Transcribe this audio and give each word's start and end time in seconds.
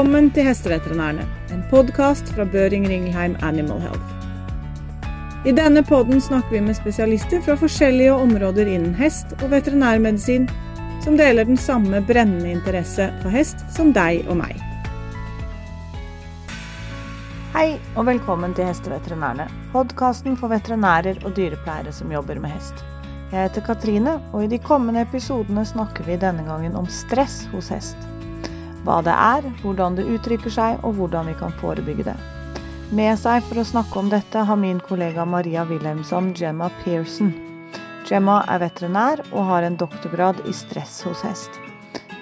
Velkommen 0.00 0.30
til 0.32 0.46
Hesteveterinærene, 0.48 1.26
en 1.52 1.60
podkast 1.68 2.30
fra 2.32 2.46
Børing 2.48 2.86
Ringelheim 2.88 3.34
Animal 3.44 3.82
Health. 3.84 4.14
I 5.44 5.52
denne 5.52 5.82
podden 5.84 6.22
snakker 6.24 6.54
vi 6.54 6.60
med 6.64 6.78
spesialister 6.78 7.42
fra 7.44 7.52
forskjellige 7.60 8.14
områder 8.14 8.64
innen 8.64 8.94
hest 8.96 9.34
og 9.42 9.50
veterinærmedisin, 9.52 10.46
som 11.04 11.18
deler 11.20 11.44
den 11.44 11.60
samme 11.60 12.00
brennende 12.08 12.48
interesse 12.48 13.10
for 13.20 13.28
hest 13.36 13.60
som 13.76 13.90
deg 13.92 14.24
og 14.24 14.38
meg. 14.40 14.56
Hei 17.52 17.74
og 17.92 18.08
velkommen 18.08 18.56
til 18.56 18.70
Hesteveterinærene, 18.70 19.50
podkasten 19.74 20.38
for 20.40 20.48
veterinærer 20.54 21.20
og 21.26 21.36
dyrepleiere 21.36 21.92
som 21.92 22.16
jobber 22.16 22.40
med 22.40 22.56
hest. 22.56 22.80
Jeg 23.34 23.50
heter 23.50 23.68
Katrine, 23.68 24.16
og 24.32 24.46
i 24.46 24.48
de 24.54 24.62
kommende 24.64 25.04
episodene 25.04 25.66
snakker 25.68 26.08
vi 26.08 26.16
denne 26.24 26.48
gangen 26.48 26.80
om 26.80 26.88
stress 26.88 27.42
hos 27.52 27.68
hest. 27.76 28.08
Hva 28.84 29.00
det 29.04 29.12
er, 29.12 29.46
hvordan 29.60 29.98
det 29.98 30.08
uttrykker 30.08 30.52
seg 30.52 30.84
og 30.86 30.96
hvordan 30.96 31.28
vi 31.28 31.36
kan 31.40 31.52
forebygge 31.60 32.08
det. 32.08 32.16
Med 32.96 33.18
seg 33.20 33.44
for 33.46 33.60
å 33.60 33.66
snakke 33.68 34.00
om 34.00 34.08
dette 34.10 34.42
har 34.48 34.58
min 34.58 34.80
kollega 34.82 35.26
Maria 35.28 35.62
Wilhelmsson 35.68 36.32
Gemma 36.34 36.70
Pearson. 36.80 37.30
Gemma 38.08 38.40
er 38.50 38.64
veterinær 38.64 39.22
og 39.30 39.44
har 39.46 39.66
en 39.66 39.76
doktorgrad 39.78 40.40
i 40.48 40.54
stress 40.56 41.02
hos 41.06 41.22
hest. 41.26 41.60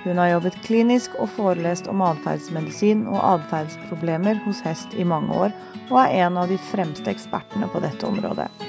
Hun 0.05 0.21
har 0.21 0.35
jobbet 0.35 0.59
klinisk 0.67 1.15
og 1.19 1.31
forelest 1.39 1.89
om 1.91 2.03
atferdsmedisin 2.05 3.07
og 3.09 3.19
atferdsproblemer 3.23 4.41
hos 4.45 4.61
hest 4.67 4.95
i 4.95 5.07
mange 5.09 5.35
år, 5.47 5.55
og 5.89 6.01
er 6.05 6.27
en 6.27 6.43
av 6.43 6.53
de 6.53 6.59
fremste 6.71 7.11
ekspertene 7.13 7.71
på 7.73 7.83
dette 7.85 8.07
området. 8.07 8.68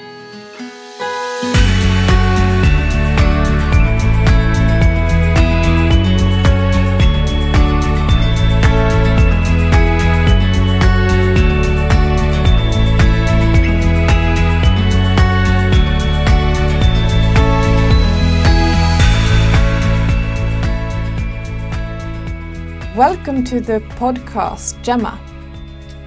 Welcome 23.20 23.44
to 23.44 23.60
the 23.60 23.82
podcast, 24.00 24.82
Gemma. 24.82 25.20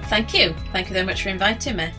Thank 0.05 0.33
you. 0.33 0.55
Thank 0.71 0.87
you 0.87 0.93
very 0.93 1.05
much 1.05 1.21
for 1.21 1.29
inviting 1.29 1.75
me. 1.75 1.91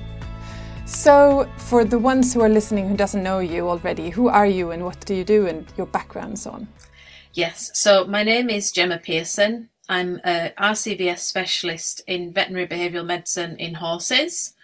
So, 0.86 1.48
for 1.56 1.84
the 1.84 2.00
ones 2.00 2.34
who 2.34 2.40
are 2.40 2.48
listening 2.48 2.88
who 2.88 2.96
doesn't 2.96 3.22
know 3.22 3.38
you 3.38 3.68
already, 3.68 4.10
who 4.10 4.26
are 4.26 4.44
you 4.44 4.72
and 4.72 4.84
what 4.84 4.98
do 5.06 5.14
you 5.14 5.22
do 5.22 5.46
and 5.46 5.72
your 5.76 5.86
background 5.86 6.30
and 6.30 6.38
so 6.38 6.50
on? 6.50 6.68
Yes, 7.32 7.70
so 7.74 8.04
my 8.06 8.24
name 8.24 8.50
is 8.50 8.72
Gemma 8.72 8.98
Pearson. 8.98 9.68
I'm 9.88 10.20
a 10.24 10.52
RCVS 10.58 11.20
specialist 11.20 12.02
in 12.08 12.32
veterinary 12.32 12.66
behavioural 12.66 13.06
medicine 13.06 13.56
in 13.56 13.74
horses, 13.74 14.54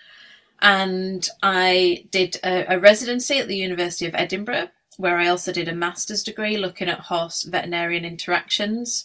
and 0.61 1.29
I 1.45 2.07
did 2.11 2.41
a, 2.43 2.75
a 2.75 2.81
residency 2.81 3.39
at 3.39 3.47
the 3.47 3.57
University 3.57 4.07
of 4.07 4.17
Edinburgh, 4.17 4.71
where 4.97 5.17
I 5.17 5.29
also 5.29 5.53
did 5.53 5.69
a 5.69 5.75
master's 5.77 6.25
degree 6.25 6.57
looking 6.57 6.89
at 6.89 6.99
horse 7.03 7.45
veterinarian 7.45 8.05
interactions 8.05 9.05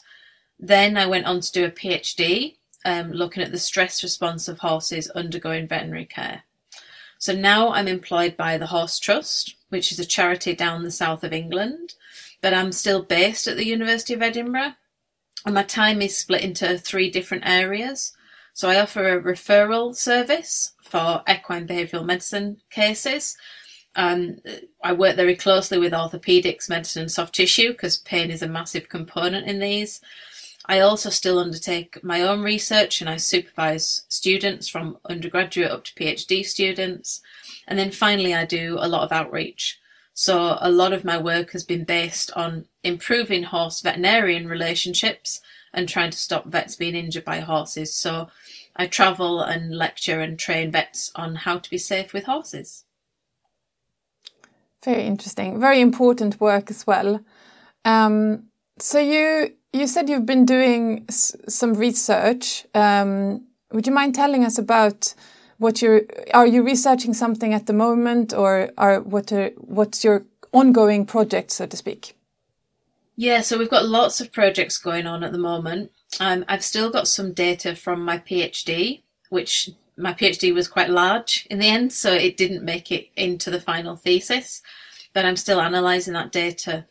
then 0.60 0.98
I 0.98 1.06
went 1.06 1.26
on 1.26 1.42
to 1.42 1.52
do 1.52 1.66
a 1.66 1.72
PhD 1.72 2.56
um, 2.86 3.12
looking 3.12 3.44
at 3.44 3.52
the 3.52 3.58
stress 3.58 4.04
response 4.04 4.48
of 4.48 4.60
horses 4.60 5.10
undergoing 5.10 5.68
veterinary 5.68 6.06
care. 6.06 6.44
So 7.18 7.34
now 7.34 7.72
I'm 7.72 7.88
employed 7.88 8.38
by 8.38 8.58
the 8.58 8.68
Horse 8.68 9.00
Trust, 9.00 9.56
which 9.70 9.92
is 9.92 10.00
a 10.00 10.06
charity 10.06 10.54
down 10.54 10.84
the 10.84 10.92
south 10.92 11.24
of 11.24 11.34
England, 11.34 11.96
but 12.42 12.54
I'm 12.54 12.72
still 12.72 13.02
based 13.02 13.48
at 13.48 13.58
the 13.58 13.66
University 13.66 14.14
of 14.14 14.22
Edinburgh. 14.22 14.74
And 15.46 15.56
my 15.56 15.64
time 15.64 16.02
is 16.02 16.18
split 16.18 16.42
into 16.42 16.78
three 16.78 17.10
different 17.10 17.48
areas. 17.48 18.14
So 18.54 18.70
I 18.70 18.80
offer 18.80 19.08
a 19.08 19.22
referral 19.22 19.96
service 19.96 20.74
for 20.82 21.24
equine 21.28 21.68
behavioural 21.68 22.06
medicine 22.06 22.62
cases. 22.70 23.38
Um, 23.96 24.40
I 24.84 24.94
work 24.94 25.16
very 25.16 25.36
closely 25.36 25.78
with 25.78 25.94
orthopaedics, 25.94 26.70
medicine, 26.70 27.04
and 27.04 27.12
soft 27.12 27.36
tissue 27.36 27.72
because 27.72 27.98
pain 27.98 28.30
is 28.30 28.42
a 28.42 28.48
massive 28.48 28.90
component 28.90 29.48
in 29.48 29.60
these. 29.60 30.02
I 30.68 30.80
also 30.80 31.10
still 31.10 31.40
undertake 31.40 32.04
my 32.04 32.22
own 32.22 32.42
research 32.42 33.02
and 33.02 33.10
I 33.10 33.18
supervise 33.18 34.04
students 34.10 34.68
from 34.68 34.98
undergraduate 35.06 35.72
up 35.72 35.84
to 35.86 35.94
PhD 35.94 36.46
students. 36.46 37.22
And 37.68 37.78
then 37.78 37.92
finally, 37.92 38.34
I 38.34 38.46
do 38.46 38.78
a 38.80 38.88
lot 38.88 39.04
of 39.04 39.12
outreach. 39.12 39.80
So 40.14 40.58
a 40.62 40.72
lot 40.72 40.94
of 40.94 41.04
my 41.04 41.18
work 41.18 41.52
has 41.52 41.64
been 41.64 41.84
based 41.84 42.32
on 42.36 42.66
improving 42.84 43.44
horse 43.44 43.82
veterinarian 43.82 44.48
relationships 44.48 45.42
and 45.74 45.90
trying 45.90 46.12
to 46.12 46.18
stop 46.18 46.46
vets 46.46 46.76
being 46.76 46.96
injured 46.96 47.26
by 47.26 47.42
horses. 47.42 47.94
So 47.94 48.30
I 48.76 48.88
travel 48.88 49.42
and 49.42 49.78
lecture 49.78 50.22
and 50.22 50.40
train 50.40 50.72
vets 50.72 51.12
on 51.16 51.36
how 51.36 51.60
to 51.60 51.70
be 51.70 51.78
safe 51.78 52.14
with 52.14 52.24
horses. 52.24 52.86
Very 54.84 55.04
interesting. 55.04 55.60
Very 55.60 55.82
important 55.82 56.40
work 56.40 56.70
as 56.70 56.88
well. 56.88 57.20
Um, 57.84 58.46
so 58.80 59.00
you 59.00 59.54
you 59.76 59.88
said 59.88 60.10
you've 60.10 60.26
been 60.26 60.46
doing 60.46 61.06
some 61.10 61.74
research. 61.74 62.66
Um, 62.74 63.44
would 63.72 63.86
you 63.86 63.94
mind 63.94 64.16
telling 64.16 64.46
us 64.46 64.58
about 64.58 65.14
what 65.58 65.82
you're? 65.82 66.02
Are 66.34 66.48
you 66.48 66.64
researching 66.64 67.14
something 67.14 67.54
at 67.54 67.68
the 67.68 67.74
moment, 67.74 68.34
or 68.34 68.70
are 68.78 69.02
what 69.02 69.32
are 69.32 69.50
what's 69.58 70.04
your 70.04 70.26
ongoing 70.54 71.06
project, 71.06 71.52
so 71.52 71.66
to 71.66 71.78
speak? 71.78 72.16
Yeah, 73.18 73.42
so 73.42 73.58
we've 73.58 73.70
got 73.70 73.86
lots 73.86 74.20
of 74.20 74.32
projects 74.32 74.78
going 74.78 75.08
on 75.08 75.24
at 75.24 75.32
the 75.32 75.38
moment. 75.38 75.92
Um, 76.20 76.46
I've 76.48 76.64
still 76.64 76.90
got 76.90 77.08
some 77.08 77.34
data 77.34 77.76
from 77.76 78.04
my 78.04 78.18
PhD, 78.18 79.02
which 79.30 79.70
my 79.98 80.14
PhD 80.14 80.54
was 80.54 80.68
quite 80.68 80.90
large 80.90 81.48
in 81.50 81.60
the 81.60 81.68
end, 81.68 81.94
so 81.94 82.14
it 82.14 82.36
didn't 82.36 82.64
make 82.64 82.92
it 82.92 83.10
into 83.16 83.50
the 83.50 83.62
final 83.62 83.96
thesis. 83.96 84.62
But 85.14 85.26
I'm 85.26 85.38
still 85.38 85.60
analysing 85.60 86.14
that 86.14 86.34
data. 86.34 86.86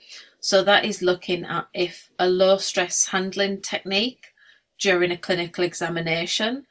So 0.44 0.62
that 0.64 0.84
is 0.84 1.00
looking 1.00 1.46
at 1.46 1.68
if 1.72 2.10
a 2.18 2.28
low 2.28 2.58
stress 2.58 3.06
handling 3.06 3.62
technique 3.62 4.34
during 4.78 5.10
a 5.10 5.16
clinical 5.16 5.64
examination 5.64 6.66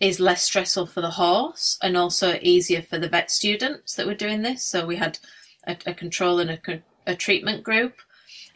is 0.00 0.18
less 0.18 0.42
stressful 0.42 0.86
for 0.86 1.02
the 1.02 1.12
horse 1.12 1.78
and 1.80 1.96
also 1.96 2.40
easier 2.42 2.82
for 2.82 2.98
the 2.98 3.08
vet 3.08 3.30
students 3.30 3.94
that 3.94 4.08
were 4.08 4.16
doing 4.16 4.42
this. 4.42 4.64
So 4.64 4.84
we 4.84 4.96
had 4.96 5.20
a, 5.68 5.76
a 5.86 5.94
control 5.94 6.40
and 6.40 6.50
a, 6.50 6.82
a, 7.06 7.14
treatment 7.14 7.62
group. 7.62 7.94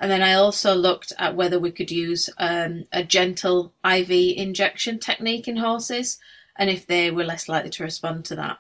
And 0.01 0.11
then 0.11 0.21
I 0.21 0.33
also 0.33 0.75
looked 0.75 1.13
at 1.17 1.37
whether 1.37 1.61
we 1.61 1.71
could 1.71 1.93
use 1.93 2.29
um, 2.39 2.87
a 2.93 3.05
gentle 3.05 3.73
IV 3.89 4.11
injection 4.11 4.99
technique 4.99 5.47
in 5.47 5.59
horses 5.59 6.19
and 6.57 6.69
if 6.69 6.89
they 6.89 7.13
were 7.13 7.23
less 7.23 7.49
likely 7.49 7.71
to 7.71 7.85
respond 7.85 8.25
to 8.25 8.35
that. 8.35 8.59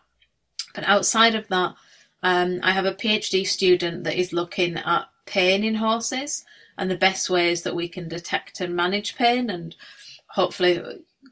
But 0.72 0.84
outside 0.84 1.34
of 1.34 1.48
that, 1.48 1.74
um, 2.22 2.60
I 2.62 2.70
have 2.70 2.86
a 2.86 2.94
PhD 2.94 3.44
student 3.44 4.04
that 4.04 4.14
is 4.14 4.32
looking 4.32 4.76
at 4.76 5.08
pain 5.26 5.64
in 5.64 5.76
horses 5.76 6.44
and 6.78 6.90
the 6.90 6.96
best 6.96 7.28
ways 7.28 7.62
that 7.62 7.74
we 7.74 7.88
can 7.88 8.08
detect 8.08 8.60
and 8.60 8.74
manage 8.74 9.16
pain 9.16 9.50
and 9.50 9.76
hopefully 10.28 10.82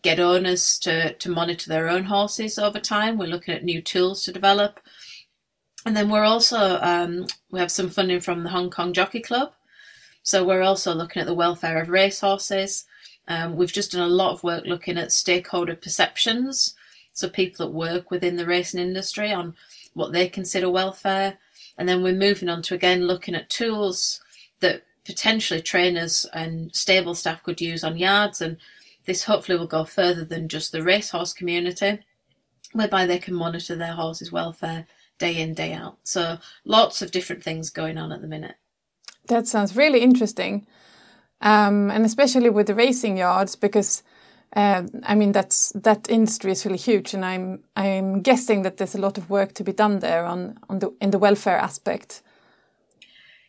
get 0.03 0.21
owners 0.21 0.79
to, 0.79 1.15
to 1.15 1.31
monitor 1.31 1.69
their 1.69 1.89
own 1.89 2.05
horses 2.05 2.59
over 2.59 2.81
time. 2.81 3.17
We're 3.17 3.29
looking 3.29 3.55
at 3.55 3.65
new 3.65 3.81
tools 3.81 4.23
to 4.25 4.33
develop. 4.33 4.81
And 5.87 5.97
then 5.97 6.09
we're 6.09 6.25
also, 6.25 6.79
um, 6.81 7.27
we 7.51 7.61
have 7.61 7.71
some 7.71 7.89
funding 7.89 8.21
from 8.21 8.43
the 8.43 8.51
Hong 8.51 8.71
Kong 8.71 8.93
Jockey 8.93 9.21
Club. 9.21 9.53
So 10.23 10.45
we're 10.45 10.63
also 10.63 10.95
looking 10.95 11.21
at 11.21 11.27
the 11.27 11.35
welfare 11.35 11.81
of 11.81 11.91
racehorses. 11.91 12.85
Um, 13.29 13.57
we've 13.57 13.73
just 13.73 13.93
done 13.93 14.03
a 14.03 14.13
lot 14.13 14.33
of 14.33 14.43
work 14.43 14.65
looking 14.65 14.97
at 14.97 15.13
stakeholder 15.13 15.77
perceptions. 15.77 16.75
So 17.13 17.29
people 17.29 17.67
that 17.67 17.73
work 17.73 18.11
within 18.11 18.37
the 18.37 18.47
racing 18.47 18.81
industry 18.81 19.33
on 19.33 19.55
what 19.93 20.13
they 20.13 20.29
consider 20.29 20.71
welfare. 20.71 21.39
And 21.77 21.89
then 21.89 22.03
we're 22.03 22.15
moving 22.15 22.49
on 22.49 22.63
to 22.63 22.75
again 22.75 23.07
looking 23.07 23.35
at 23.35 23.51
tools 23.51 24.21
that 24.61 24.83
potentially 25.05 25.61
trainers 25.61 26.27
and 26.33 26.75
stable 26.75 27.15
staff 27.15 27.43
could 27.43 27.61
use 27.61 27.85
on 27.85 27.97
yards. 27.99 28.41
And 28.41 28.57
this 29.07 29.25
hopefully 29.25 29.59
will 29.59 29.67
go 29.67 29.85
further 29.85 30.25
than 30.25 30.49
just 30.49 30.73
the 30.73 30.83
racehorse 30.83 31.33
community, 31.33 32.01
whereby 32.73 33.07
they 33.07 33.19
can 33.19 33.35
monitor 33.35 33.77
their 33.77 33.93
horse's 33.93 34.33
welfare 34.33 34.87
day 35.19 35.41
in, 35.41 35.55
day 35.55 35.73
out. 35.73 35.99
So 36.03 36.39
lots 36.65 37.03
of 37.03 37.11
different 37.11 37.43
things 37.43 37.71
going 37.71 37.99
on 37.99 38.13
at 38.13 38.21
the 38.21 38.27
minute. 38.27 38.57
That 39.29 39.47
sounds 39.47 39.77
really 39.77 40.01
interesting. 40.01 40.67
Um, 41.41 41.91
and 41.91 42.05
especially 42.05 42.51
with 42.51 42.67
the 42.67 42.75
racing 42.75 43.19
yards, 43.19 43.57
because 43.57 44.03
uh, 44.55 44.83
I 45.03 45.15
mean 45.15 45.33
that's 45.33 45.73
that 45.75 46.09
industry 46.09 46.53
is 46.53 46.65
really 46.65 46.79
huge, 46.79 47.15
and 47.15 47.25
I'm 47.25 47.65
I'm 47.77 48.23
guessing 48.23 48.63
that 48.63 48.77
there's 48.77 48.95
a 48.95 49.01
lot 49.01 49.19
of 49.19 49.31
work 49.31 49.53
to 49.55 49.65
be 49.65 49.73
done 49.73 49.99
there 49.99 50.25
on 50.25 50.59
on 50.69 50.79
the 50.79 50.93
in 51.01 51.11
the 51.11 51.19
welfare 51.19 51.59
aspect. 51.59 52.23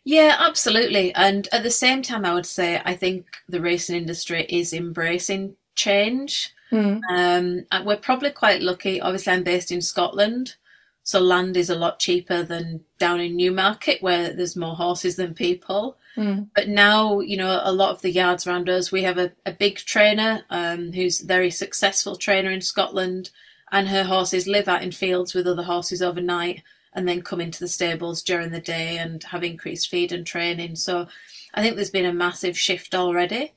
Yeah, 0.03 0.35
absolutely. 0.39 1.13
And 1.15 1.47
at 1.51 1.63
the 1.63 1.71
same 1.71 2.03
time, 2.03 2.25
I 2.25 2.33
would 2.33 2.45
say 2.45 2.79
I 2.85 2.93
think 2.95 3.25
the 3.49 3.59
racing 3.59 3.95
industry 3.95 4.45
is 4.47 4.71
embracing 4.71 5.55
change. 5.73 6.53
Mm. 6.71 7.01
Um, 7.09 7.85
we're 7.85 7.97
probably 7.97 8.29
quite 8.29 8.61
lucky. 8.61 9.01
Obviously, 9.01 9.33
I'm 9.33 9.43
based 9.43 9.71
in 9.71 9.81
Scotland, 9.81 10.55
so 11.03 11.19
land 11.19 11.57
is 11.57 11.69
a 11.69 11.75
lot 11.75 11.99
cheaper 11.99 12.43
than 12.43 12.83
down 12.99 13.19
in 13.19 13.35
Newmarket, 13.35 14.01
where 14.01 14.33
there's 14.33 14.55
more 14.55 14.75
horses 14.75 15.15
than 15.15 15.33
people. 15.33 15.97
Mm. 16.15 16.49
But 16.55 16.69
now, 16.69 17.19
you 17.19 17.37
know, 17.37 17.59
a 17.63 17.71
lot 17.71 17.91
of 17.91 18.01
the 18.01 18.11
yards 18.11 18.47
around 18.47 18.69
us, 18.69 18.91
we 18.91 19.03
have 19.03 19.17
a, 19.17 19.31
a 19.45 19.51
big 19.51 19.77
trainer 19.77 20.43
um, 20.49 20.93
who's 20.93 21.21
a 21.21 21.25
very 21.25 21.51
successful 21.51 22.15
trainer 22.15 22.51
in 22.51 22.61
Scotland, 22.61 23.31
and 23.71 23.89
her 23.89 24.03
horses 24.03 24.47
live 24.47 24.67
out 24.67 24.83
in 24.83 24.91
fields 24.91 25.33
with 25.33 25.47
other 25.47 25.63
horses 25.63 26.01
overnight 26.01 26.63
and 26.93 27.07
then 27.07 27.21
come 27.21 27.41
into 27.41 27.59
the 27.59 27.67
stables 27.67 28.23
during 28.23 28.51
the 28.51 28.61
day 28.61 28.97
and 28.97 29.23
have 29.25 29.43
increased 29.43 29.89
feed 29.89 30.13
and 30.13 30.25
training. 30.25 30.75
So 30.75 31.07
I 31.53 31.61
think 31.61 31.75
there's 31.75 31.89
been 31.89 32.05
a 32.05 32.13
massive 32.13 32.57
shift 32.57 32.95
already 32.95 33.53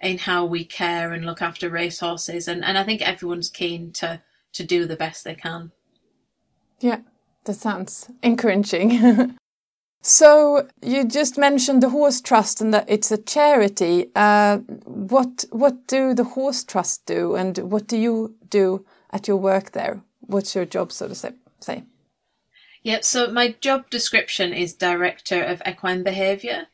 in 0.00 0.18
how 0.18 0.44
we 0.44 0.64
care 0.64 1.12
and 1.12 1.24
look 1.24 1.40
after 1.40 1.70
racehorses, 1.70 2.48
and, 2.48 2.64
and 2.64 2.76
I 2.76 2.84
think 2.84 3.02
everyone's 3.02 3.48
keen 3.48 3.92
to 3.92 4.20
to 4.52 4.64
do 4.64 4.84
the 4.84 4.96
best 4.96 5.24
they 5.24 5.34
can. 5.34 5.72
Yeah, 6.80 6.98
that 7.44 7.54
sounds 7.54 8.10
encouraging. 8.22 9.38
so 10.02 10.68
you 10.82 11.04
just 11.04 11.38
mentioned 11.38 11.82
the 11.82 11.90
Horse 11.90 12.20
Trust 12.20 12.60
and 12.60 12.74
that 12.74 12.84
it's 12.88 13.10
a 13.10 13.18
charity. 13.18 14.10
Uh, 14.14 14.58
what 14.84 15.44
what 15.50 15.86
do 15.86 16.12
the 16.12 16.24
Horse 16.24 16.64
Trust 16.64 17.06
do, 17.06 17.36
and 17.36 17.56
what 17.58 17.86
do 17.86 17.96
you 17.96 18.34
do 18.50 18.84
at 19.10 19.28
your 19.28 19.36
work 19.38 19.72
there? 19.72 20.02
What's 20.20 20.54
your 20.54 20.64
job, 20.64 20.92
so 20.92 21.08
to 21.08 21.14
say? 21.14 21.32
Yeah, 22.82 22.98
so 23.02 23.30
my 23.30 23.54
job 23.60 23.90
description 23.90 24.52
is 24.52 24.74
Director 24.74 25.40
of 25.40 25.62
Equine 25.64 26.02
Behaviour. 26.02 26.66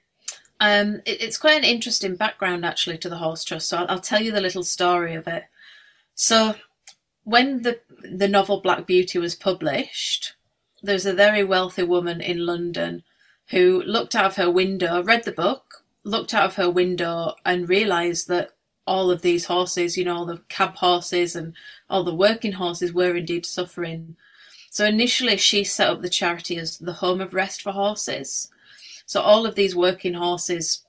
Um, 0.59 1.03
it, 1.05 1.21
it's 1.21 1.37
quite 1.37 1.59
an 1.59 1.65
interesting 1.65 2.17
background 2.17 2.65
actually 2.65 2.99
to 2.99 3.11
the 3.11 3.19
Horse 3.19 3.45
Trust, 3.45 3.69
so 3.69 3.79
I'll, 3.79 3.87
I'll 3.91 4.01
tell 4.01 4.23
you 4.23 4.33
the 4.33 4.41
little 4.41 4.65
story 4.65 5.15
of 5.15 5.29
it. 5.29 5.45
So 6.15 6.55
when 7.25 7.63
the 7.63 7.81
the 8.03 8.29
novel 8.29 8.63
Black 8.63 8.87
Beauty 8.87 9.19
was 9.19 9.35
published, 9.35 10.35
there 10.83 10.95
was 10.95 11.07
a 11.07 11.13
very 11.13 11.45
wealthy 11.45 11.83
woman 11.83 12.23
in 12.23 12.47
London 12.47 13.03
who 13.51 13.83
looked 13.83 14.15
out 14.15 14.27
of 14.27 14.37
her 14.37 14.51
window, 14.51 15.03
read 15.03 15.25
the 15.25 15.33
book, 15.33 15.85
looked 16.05 16.35
out 16.35 16.45
of 16.45 16.55
her 16.57 16.71
window, 16.71 17.35
and 17.45 17.69
realised 17.69 18.29
that 18.29 18.51
all 18.87 19.11
of 19.11 19.23
these 19.23 19.47
horses, 19.47 19.97
you 19.97 20.05
know, 20.05 20.17
all 20.17 20.27
the 20.27 20.43
cab 20.49 20.77
horses 20.77 21.37
and 21.37 21.53
all 21.91 22.05
the 22.05 22.15
working 22.15 22.53
horses 22.53 22.93
were 22.93 23.17
indeed 23.17 23.45
suffering. 23.45 24.17
So 24.71 24.85
initially, 24.85 25.37
she 25.37 25.65
set 25.65 25.89
up 25.89 26.03
the 26.03 26.09
charity 26.09 26.57
as 26.57 26.79
the 26.79 26.95
home 26.95 27.21
of 27.21 27.35
rest 27.35 27.63
for 27.63 27.73
horses. 27.73 28.51
So 29.07 29.21
all 29.21 29.47
of 29.47 29.55
these 29.55 29.77
working 29.77 30.15
horses 30.15 30.83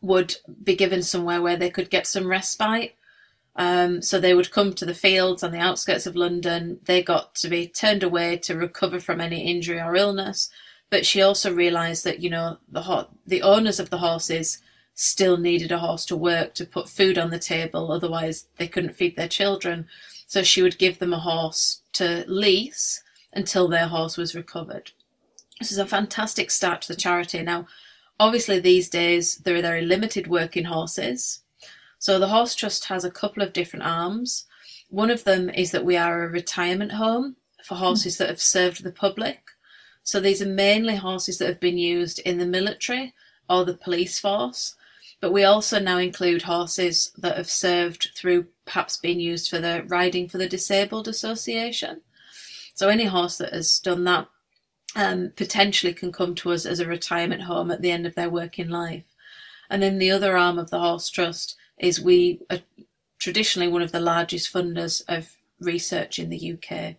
would 0.00 0.36
be 0.62 0.76
given 0.76 1.02
somewhere 1.02 1.40
where 1.40 1.56
they 1.56 1.70
could 1.70 1.90
get 1.90 2.06
some 2.06 2.26
respite. 2.26 2.94
Um, 3.56 4.02
so 4.02 4.18
they 4.18 4.34
would 4.34 4.50
come 4.50 4.72
to 4.74 4.84
the 4.84 4.94
fields 4.94 5.42
on 5.42 5.52
the 5.52 5.58
outskirts 5.58 6.06
of 6.06 6.16
London. 6.16 6.80
They 6.84 7.02
got 7.02 7.34
to 7.36 7.48
be 7.48 7.68
turned 7.68 8.02
away 8.02 8.36
to 8.38 8.56
recover 8.56 9.00
from 9.00 9.20
any 9.20 9.42
injury 9.42 9.80
or 9.80 9.94
illness. 9.94 10.50
But 10.90 11.06
she 11.06 11.22
also 11.22 11.52
realised 11.52 12.04
that 12.04 12.20
you 12.20 12.30
know 12.30 12.58
the 12.68 12.82
ho- 12.82 13.08
the 13.26 13.42
owners 13.42 13.80
of 13.80 13.90
the 13.90 13.98
horses 13.98 14.60
still 14.94 15.36
needed 15.36 15.72
a 15.72 15.78
horse 15.78 16.04
to 16.06 16.16
work 16.16 16.54
to 16.54 16.64
put 16.64 16.88
food 16.88 17.18
on 17.18 17.30
the 17.30 17.38
table. 17.38 17.90
Otherwise, 17.90 18.46
they 18.58 18.68
couldn't 18.68 18.96
feed 18.96 19.16
their 19.16 19.28
children. 19.28 19.86
So 20.26 20.42
she 20.42 20.62
would 20.62 20.78
give 20.78 20.98
them 20.98 21.12
a 21.12 21.18
horse 21.18 21.82
to 21.94 22.24
lease 22.28 23.02
until 23.32 23.68
their 23.68 23.88
horse 23.88 24.16
was 24.16 24.34
recovered. 24.34 24.92
This 25.60 25.72
is 25.72 25.78
a 25.78 25.86
fantastic 25.86 26.50
start 26.50 26.82
to 26.82 26.88
the 26.88 27.00
charity. 27.00 27.42
Now, 27.42 27.66
obviously, 28.18 28.58
these 28.58 28.88
days 28.88 29.36
there 29.38 29.56
are 29.56 29.62
very 29.62 29.82
limited 29.82 30.26
working 30.26 30.64
horses. 30.64 31.40
So 31.98 32.18
the 32.18 32.28
Horse 32.28 32.54
Trust 32.54 32.86
has 32.86 33.04
a 33.04 33.10
couple 33.10 33.42
of 33.42 33.52
different 33.52 33.84
arms. 33.84 34.46
One 34.90 35.10
of 35.10 35.24
them 35.24 35.48
is 35.48 35.70
that 35.70 35.84
we 35.84 35.96
are 35.96 36.24
a 36.24 36.28
retirement 36.28 36.92
home 36.92 37.36
for 37.64 37.76
horses 37.76 38.18
hmm. 38.18 38.24
that 38.24 38.30
have 38.30 38.42
served 38.42 38.84
the 38.84 38.92
public. 38.92 39.43
So 40.04 40.20
these 40.20 40.42
are 40.42 40.46
mainly 40.46 40.96
horses 40.96 41.38
that 41.38 41.48
have 41.48 41.60
been 41.60 41.78
used 41.78 42.20
in 42.20 42.38
the 42.38 42.46
military 42.46 43.14
or 43.48 43.64
the 43.64 43.74
police 43.74 44.20
force. 44.20 44.76
But 45.20 45.32
we 45.32 45.44
also 45.44 45.80
now 45.80 45.98
include 45.98 46.42
horses 46.42 47.10
that 47.16 47.38
have 47.38 47.50
served 47.50 48.10
through 48.14 48.46
perhaps 48.66 48.98
being 48.98 49.18
used 49.18 49.48
for 49.48 49.58
the 49.58 49.84
Riding 49.88 50.28
for 50.28 50.36
the 50.36 50.48
Disabled 50.48 51.08
Association. 51.08 52.02
So 52.74 52.88
any 52.88 53.06
horse 53.06 53.38
that 53.38 53.54
has 53.54 53.78
done 53.78 54.04
that 54.04 54.28
um, 54.94 55.32
potentially 55.36 55.94
can 55.94 56.12
come 56.12 56.34
to 56.36 56.52
us 56.52 56.66
as 56.66 56.80
a 56.80 56.86
retirement 56.86 57.42
home 57.42 57.70
at 57.70 57.80
the 57.80 57.90
end 57.90 58.06
of 58.06 58.14
their 58.14 58.30
working 58.30 58.68
life. 58.68 59.06
And 59.70 59.82
then 59.82 59.98
the 59.98 60.10
other 60.10 60.36
arm 60.36 60.58
of 60.58 60.70
the 60.70 60.78
Horse 60.78 61.08
Trust 61.08 61.56
is 61.78 62.00
we 62.00 62.40
are 62.50 62.60
traditionally 63.18 63.68
one 63.68 63.82
of 63.82 63.92
the 63.92 64.00
largest 64.00 64.52
funders 64.52 65.02
of 65.08 65.36
research 65.60 66.18
in 66.18 66.28
the 66.28 66.52
UK. 66.52 66.96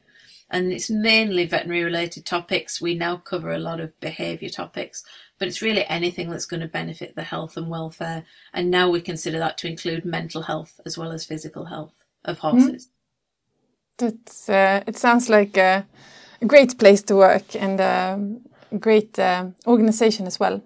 And 0.55 0.71
it's 0.71 0.89
mainly 0.89 1.45
veterinary 1.45 1.83
related 1.83 2.25
topics. 2.25 2.79
We 2.79 2.95
now 2.95 3.17
cover 3.17 3.51
a 3.51 3.65
lot 3.69 3.81
of 3.81 3.99
behaviour 3.99 4.47
topics, 4.47 5.03
but 5.37 5.49
it's 5.49 5.61
really 5.61 5.85
anything 5.87 6.29
that's 6.29 6.45
going 6.45 6.61
to 6.61 6.77
benefit 6.79 7.13
the 7.13 7.23
health 7.23 7.57
and 7.57 7.69
welfare. 7.69 8.23
And 8.53 8.71
now 8.71 8.89
we 8.89 9.01
consider 9.01 9.37
that 9.39 9.57
to 9.59 9.67
include 9.67 10.05
mental 10.05 10.43
health 10.43 10.79
as 10.85 10.97
well 10.97 11.11
as 11.11 11.25
physical 11.25 11.65
health 11.65 12.05
of 12.23 12.39
horses. 12.39 12.87
Mm. 12.87 12.91
That's, 13.97 14.49
uh, 14.49 14.83
it 14.87 14.97
sounds 14.97 15.29
like 15.29 15.57
a 15.57 15.85
great 16.47 16.77
place 16.77 17.03
to 17.03 17.15
work 17.15 17.55
and 17.55 17.79
a 17.81 18.17
great 18.79 19.19
uh, 19.19 19.47
organization 19.67 20.25
as 20.25 20.39
well. 20.39 20.61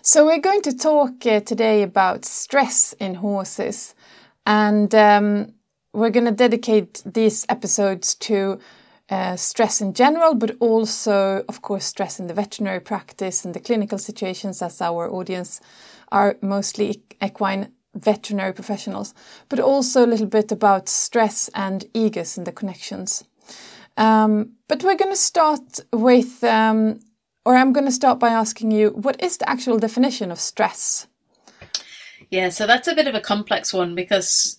So 0.00 0.24
we're 0.24 0.40
going 0.50 0.62
to 0.62 0.76
talk 0.76 1.26
uh, 1.26 1.40
today 1.40 1.82
about 1.82 2.24
stress 2.24 2.94
in 2.98 3.14
horses, 3.16 3.94
and 4.46 4.94
um, 4.94 5.52
we're 5.94 6.10
going 6.10 6.26
to 6.26 6.32
dedicate 6.32 7.02
these 7.06 7.46
episodes 7.48 8.14
to 8.16 8.58
uh, 9.08 9.36
stress 9.36 9.80
in 9.80 9.94
general, 9.94 10.34
but 10.34 10.56
also, 10.60 11.44
of 11.48 11.62
course, 11.62 11.84
stress 11.84 12.18
in 12.18 12.26
the 12.26 12.34
veterinary 12.34 12.80
practice 12.80 13.44
and 13.44 13.54
the 13.54 13.60
clinical 13.60 13.98
situations, 13.98 14.60
as 14.60 14.80
our 14.80 15.08
audience 15.10 15.60
are 16.10 16.36
mostly 16.42 17.02
equine 17.22 17.72
veterinary 17.94 18.52
professionals, 18.52 19.14
but 19.48 19.60
also 19.60 20.04
a 20.04 20.08
little 20.08 20.26
bit 20.26 20.50
about 20.50 20.88
stress 20.88 21.48
and 21.54 21.84
EGUS 21.94 22.36
and 22.36 22.46
the 22.46 22.52
connections. 22.52 23.24
Um, 23.96 24.54
but 24.66 24.82
we're 24.82 24.96
going 24.96 25.12
to 25.12 25.16
start 25.16 25.80
with, 25.92 26.42
um, 26.42 26.98
or 27.44 27.54
I'm 27.54 27.72
going 27.72 27.86
to 27.86 27.92
start 27.92 28.18
by 28.18 28.30
asking 28.30 28.72
you, 28.72 28.90
what 28.90 29.22
is 29.22 29.36
the 29.36 29.48
actual 29.48 29.78
definition 29.78 30.32
of 30.32 30.40
stress? 30.40 31.06
Yeah, 32.30 32.48
so 32.48 32.66
that's 32.66 32.88
a 32.88 32.94
bit 32.96 33.06
of 33.06 33.14
a 33.14 33.20
complex 33.20 33.72
one 33.72 33.94
because 33.94 34.58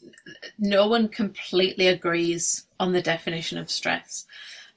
no 0.58 0.88
one 0.88 1.08
completely 1.08 1.88
agrees 1.88 2.66
on 2.80 2.94
the 2.94 3.02
definition 3.02 3.58
of 3.58 3.72
stress. 3.72 4.26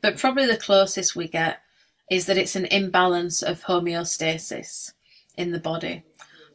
But 0.00 0.18
probably 0.18 0.46
the 0.46 0.56
closest 0.56 1.16
we 1.16 1.28
get 1.28 1.62
is 2.10 2.26
that 2.26 2.38
it's 2.38 2.56
an 2.56 2.66
imbalance 2.66 3.42
of 3.42 3.64
homeostasis 3.64 4.92
in 5.36 5.52
the 5.52 5.58
body. 5.58 6.04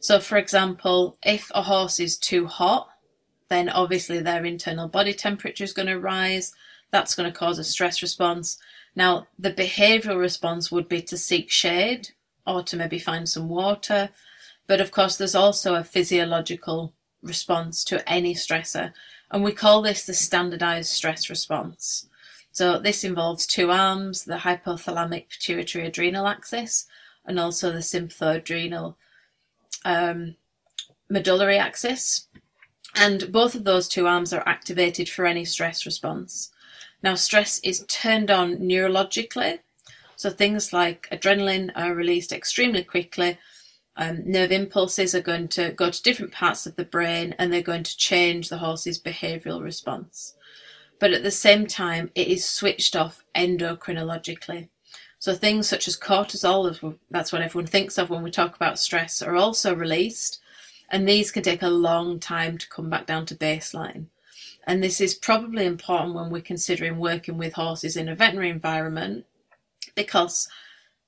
So, 0.00 0.20
for 0.20 0.36
example, 0.36 1.16
if 1.24 1.50
a 1.54 1.62
horse 1.62 1.98
is 1.98 2.18
too 2.18 2.46
hot, 2.46 2.88
then 3.48 3.68
obviously 3.68 4.20
their 4.20 4.44
internal 4.44 4.88
body 4.88 5.14
temperature 5.14 5.64
is 5.64 5.72
going 5.72 5.88
to 5.88 5.98
rise. 5.98 6.52
That's 6.90 7.14
going 7.14 7.30
to 7.30 7.38
cause 7.38 7.58
a 7.58 7.64
stress 7.64 8.02
response. 8.02 8.58
Now, 8.96 9.26
the 9.38 9.52
behavioral 9.52 10.18
response 10.18 10.70
would 10.70 10.88
be 10.88 11.02
to 11.02 11.16
seek 11.16 11.50
shade 11.50 12.10
or 12.46 12.62
to 12.64 12.76
maybe 12.76 12.98
find 12.98 13.28
some 13.28 13.48
water. 13.48 14.10
But 14.66 14.80
of 14.80 14.90
course, 14.90 15.16
there's 15.16 15.34
also 15.34 15.74
a 15.74 15.84
physiological 15.84 16.92
response 17.24 17.82
to 17.84 18.08
any 18.08 18.34
stressor, 18.34 18.92
and 19.30 19.42
we 19.42 19.52
call 19.52 19.82
this 19.82 20.06
the 20.06 20.14
standardized 20.14 20.90
stress 20.90 21.28
response. 21.28 22.06
So, 22.52 22.78
this 22.78 23.02
involves 23.02 23.46
two 23.46 23.70
arms 23.72 24.24
the 24.24 24.36
hypothalamic 24.36 25.28
pituitary 25.28 25.86
adrenal 25.86 26.28
axis 26.28 26.86
and 27.26 27.40
also 27.40 27.72
the 27.72 27.78
sympathoadrenal 27.78 28.94
um, 29.84 30.36
medullary 31.08 31.58
axis. 31.58 32.28
And 32.94 33.32
both 33.32 33.54
of 33.54 33.64
those 33.64 33.88
two 33.88 34.06
arms 34.06 34.32
are 34.32 34.46
activated 34.46 35.08
for 35.08 35.26
any 35.26 35.44
stress 35.44 35.84
response. 35.84 36.52
Now, 37.02 37.16
stress 37.16 37.58
is 37.64 37.84
turned 37.88 38.30
on 38.30 38.58
neurologically. 38.58 39.58
So 40.16 40.30
things 40.30 40.72
like 40.72 41.08
adrenaline 41.10 41.70
are 41.74 41.94
released 41.94 42.32
extremely 42.32 42.84
quickly. 42.84 43.38
Um, 43.96 44.22
nerve 44.24 44.50
impulses 44.50 45.14
are 45.14 45.20
going 45.20 45.48
to 45.48 45.70
go 45.70 45.90
to 45.90 46.02
different 46.02 46.32
parts 46.32 46.66
of 46.66 46.76
the 46.76 46.84
brain 46.84 47.34
and 47.38 47.52
they're 47.52 47.62
going 47.62 47.84
to 47.84 47.96
change 47.96 48.48
the 48.48 48.58
horse's 48.58 49.00
behavioral 49.00 49.62
response. 49.62 50.34
But 50.98 51.12
at 51.12 51.22
the 51.22 51.30
same 51.30 51.66
time, 51.66 52.10
it 52.14 52.28
is 52.28 52.44
switched 52.44 52.96
off 52.96 53.24
endocrinologically. 53.34 54.68
So 55.18 55.34
things 55.34 55.68
such 55.68 55.88
as 55.88 55.96
cortisol, 55.96 56.98
that's 57.10 57.32
what 57.32 57.42
everyone 57.42 57.66
thinks 57.66 57.98
of 57.98 58.10
when 58.10 58.22
we 58.22 58.30
talk 58.30 58.56
about 58.56 58.78
stress, 58.78 59.22
are 59.22 59.36
also 59.36 59.74
released. 59.74 60.40
And 60.90 61.08
these 61.08 61.30
can 61.30 61.42
take 61.42 61.62
a 61.62 61.68
long 61.68 62.20
time 62.20 62.58
to 62.58 62.68
come 62.68 62.90
back 62.90 63.06
down 63.06 63.26
to 63.26 63.34
baseline. 63.34 64.06
And 64.66 64.82
this 64.82 65.00
is 65.00 65.14
probably 65.14 65.66
important 65.66 66.14
when 66.14 66.30
we're 66.30 66.42
considering 66.42 66.98
working 66.98 67.38
with 67.38 67.54
horses 67.54 67.96
in 67.96 68.08
a 68.08 68.14
veterinary 68.14 68.50
environment 68.50 69.24
because 69.94 70.48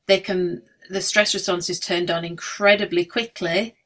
they 0.07 0.21
can 0.21 0.62
the 0.88 1.00
stress 1.00 1.35
response 1.35 1.69
is 1.71 1.81
turned 1.81 2.11
on 2.11 2.25
incredibly 2.25 3.05
quickly, 3.05 3.76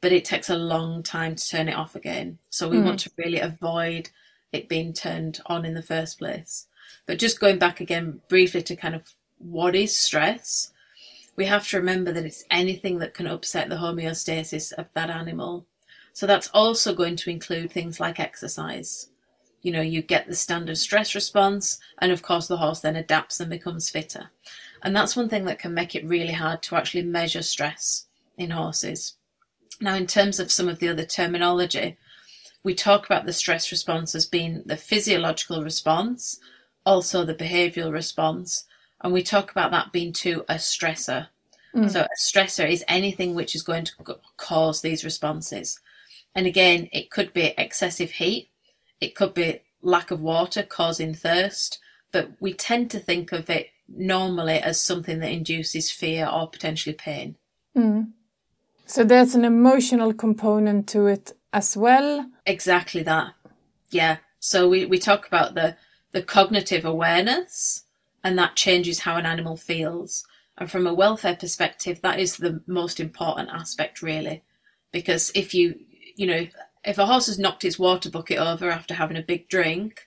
but 0.00 0.12
it 0.12 0.24
takes 0.24 0.50
a 0.50 0.56
long 0.56 1.02
time 1.02 1.34
to 1.34 1.48
turn 1.48 1.68
it 1.68 1.76
off 1.76 1.94
again. 1.94 2.38
So 2.50 2.68
we 2.68 2.78
mm. 2.78 2.84
want 2.84 3.00
to 3.00 3.10
really 3.16 3.40
avoid 3.40 4.10
it 4.52 4.68
being 4.68 4.92
turned 4.92 5.40
on 5.46 5.64
in 5.64 5.74
the 5.74 5.82
first 5.82 6.18
place. 6.18 6.66
But 7.06 7.18
just 7.18 7.40
going 7.40 7.58
back 7.58 7.80
again 7.80 8.20
briefly 8.28 8.62
to 8.62 8.76
kind 8.76 8.94
of 8.94 9.14
what 9.38 9.74
is 9.74 9.98
stress? 9.98 10.72
we 11.36 11.44
have 11.44 11.68
to 11.68 11.76
remember 11.76 12.12
that 12.12 12.24
it's 12.24 12.44
anything 12.50 12.98
that 12.98 13.14
can 13.14 13.26
upset 13.26 13.68
the 13.68 13.76
homeostasis 13.76 14.72
of 14.72 14.88
that 14.94 15.10
animal. 15.10 15.66
So 16.14 16.26
that's 16.26 16.50
also 16.54 16.94
going 16.94 17.16
to 17.16 17.30
include 17.30 17.70
things 17.70 18.00
like 18.00 18.18
exercise. 18.18 19.10
You 19.60 19.72
know, 19.72 19.82
you 19.82 20.00
get 20.00 20.26
the 20.26 20.34
standard 20.34 20.78
stress 20.78 21.14
response, 21.14 21.78
and 21.98 22.10
of 22.10 22.22
course, 22.22 22.48
the 22.48 22.56
horse 22.56 22.80
then 22.80 22.96
adapts 22.96 23.38
and 23.38 23.50
becomes 23.50 23.90
fitter. 23.90 24.30
And 24.82 24.94
that's 24.94 25.16
one 25.16 25.28
thing 25.28 25.44
that 25.46 25.58
can 25.58 25.74
make 25.74 25.94
it 25.94 26.04
really 26.04 26.32
hard 26.32 26.62
to 26.64 26.76
actually 26.76 27.02
measure 27.02 27.42
stress 27.42 28.06
in 28.36 28.50
horses. 28.50 29.14
Now, 29.80 29.94
in 29.94 30.06
terms 30.06 30.38
of 30.40 30.52
some 30.52 30.68
of 30.68 30.78
the 30.78 30.88
other 30.88 31.04
terminology, 31.04 31.96
we 32.62 32.74
talk 32.74 33.06
about 33.06 33.26
the 33.26 33.32
stress 33.32 33.70
response 33.70 34.14
as 34.14 34.26
being 34.26 34.62
the 34.66 34.76
physiological 34.76 35.62
response, 35.62 36.40
also 36.84 37.24
the 37.24 37.34
behavioral 37.34 37.92
response, 37.92 38.64
and 39.02 39.12
we 39.12 39.22
talk 39.22 39.50
about 39.50 39.70
that 39.70 39.92
being 39.92 40.12
to 40.14 40.44
a 40.48 40.54
stressor. 40.54 41.28
Mm. 41.74 41.90
So, 41.90 42.00
a 42.00 42.08
stressor 42.18 42.68
is 42.68 42.84
anything 42.88 43.34
which 43.34 43.54
is 43.54 43.62
going 43.62 43.84
to 43.84 44.18
cause 44.36 44.80
these 44.80 45.04
responses. 45.04 45.78
And 46.34 46.46
again, 46.46 46.88
it 46.92 47.10
could 47.10 47.32
be 47.32 47.54
excessive 47.58 48.10
heat, 48.12 48.50
it 49.00 49.14
could 49.14 49.34
be 49.34 49.62
lack 49.82 50.10
of 50.10 50.20
water 50.20 50.62
causing 50.62 51.14
thirst, 51.14 51.78
but 52.12 52.30
we 52.40 52.52
tend 52.52 52.90
to 52.90 52.98
think 52.98 53.32
of 53.32 53.50
it 53.50 53.68
normally 53.88 54.54
as 54.54 54.80
something 54.80 55.20
that 55.20 55.30
induces 55.30 55.90
fear 55.90 56.26
or 56.26 56.48
potentially 56.48 56.94
pain. 56.94 57.36
Mm. 57.76 58.12
So 58.86 59.04
there's 59.04 59.34
an 59.34 59.44
emotional 59.44 60.12
component 60.12 60.88
to 60.88 61.06
it 61.06 61.32
as 61.52 61.76
well. 61.76 62.30
Exactly 62.46 63.02
that. 63.02 63.32
Yeah. 63.90 64.18
So 64.38 64.68
we, 64.68 64.86
we 64.86 64.98
talk 64.98 65.26
about 65.26 65.54
the, 65.54 65.76
the 66.12 66.22
cognitive 66.22 66.84
awareness 66.84 67.84
and 68.22 68.38
that 68.38 68.56
changes 68.56 69.00
how 69.00 69.16
an 69.16 69.26
animal 69.26 69.56
feels. 69.56 70.24
And 70.58 70.70
from 70.70 70.86
a 70.86 70.94
welfare 70.94 71.36
perspective, 71.36 72.00
that 72.02 72.18
is 72.18 72.36
the 72.36 72.62
most 72.66 73.00
important 73.00 73.50
aspect 73.50 74.02
really. 74.02 74.42
Because 74.92 75.30
if 75.34 75.52
you, 75.52 75.74
you 76.14 76.26
know, 76.26 76.46
if 76.84 76.98
a 76.98 77.06
horse 77.06 77.26
has 77.26 77.38
knocked 77.38 77.64
its 77.64 77.78
water 77.78 78.10
bucket 78.10 78.38
over 78.38 78.70
after 78.70 78.94
having 78.94 79.16
a 79.16 79.22
big 79.22 79.48
drink, 79.48 80.05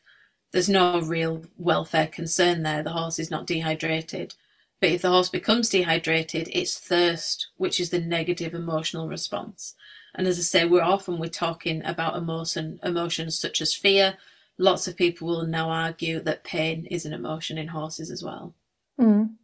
there's 0.52 0.70
no 0.70 1.02
real 1.02 1.44
welfare 1.58 2.08
concern 2.08 2.64
there. 2.64 2.84
The 2.84 2.92
horse 2.92 3.20
is 3.20 3.32
not 3.32 3.48
dehydrated. 3.48 4.36
But 4.80 4.90
if 4.90 5.02
the 5.02 5.10
horse 5.10 5.30
becomes 5.30 5.70
dehydrated, 5.70 6.50
it's 6.52 6.80
thirst, 6.80 7.48
which 7.58 7.80
is 7.80 7.90
the 7.90 8.00
negative 8.00 8.54
emotional 8.54 9.08
response. 9.08 9.76
And 10.16 10.26
as 10.26 10.40
I 10.40 10.42
say, 10.42 10.66
we're 10.66 10.82
often 10.82 11.20
we're 11.20 11.30
talking 11.30 11.84
about 11.86 12.16
emotion, 12.16 12.80
emotions 12.84 13.38
such 13.38 13.62
as 13.62 13.74
fear. 13.74 14.18
Lots 14.58 14.88
of 14.88 14.98
people 14.98 15.28
will 15.28 15.46
now 15.46 15.70
argue 15.70 16.20
that 16.22 16.44
pain 16.44 16.86
is 16.90 17.06
an 17.06 17.14
emotion 17.14 17.58
in 17.58 17.68
horses 17.68 18.10
as 18.10 18.24
well. 18.24 18.54
Mm. 19.00 19.36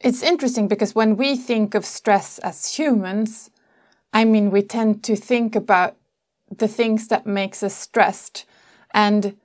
It's 0.00 0.22
interesting 0.22 0.68
because 0.68 0.94
when 0.94 1.16
we 1.16 1.36
think 1.36 1.74
of 1.74 1.84
stress 1.84 2.38
as 2.40 2.74
humans, 2.74 3.50
I 4.12 4.24
mean, 4.24 4.50
we 4.50 4.62
tend 4.62 5.04
to 5.04 5.16
think 5.16 5.54
about 5.54 5.96
the 6.54 6.68
things 6.68 7.08
that 7.08 7.26
makes 7.26 7.62
us 7.62 7.74
stressed 7.74 8.46
and 8.92 9.36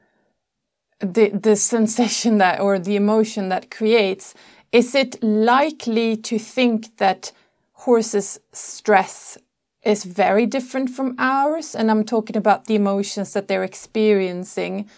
the 1.02 1.30
the 1.30 1.56
sensation 1.56 2.38
that 2.38 2.60
or 2.60 2.80
the 2.80 2.96
emotion 2.96 3.50
that 3.50 3.72
creates 3.72 4.34
is 4.72 4.96
it 4.96 5.22
likely 5.22 6.16
to 6.16 6.40
think 6.40 6.98
that 6.98 7.32
horses 7.74 8.40
stress 8.54 9.38
is 9.84 10.06
very 10.06 10.46
different 10.46 10.90
from 10.90 11.16
ours? 11.18 11.76
And 11.76 11.90
i'm 11.90 12.04
talking 12.04 12.38
about 12.38 12.66
the 12.66 12.76
emotions 12.76 13.34
that 13.34 13.48
they're 13.48 13.64
experiencing. 13.64 14.90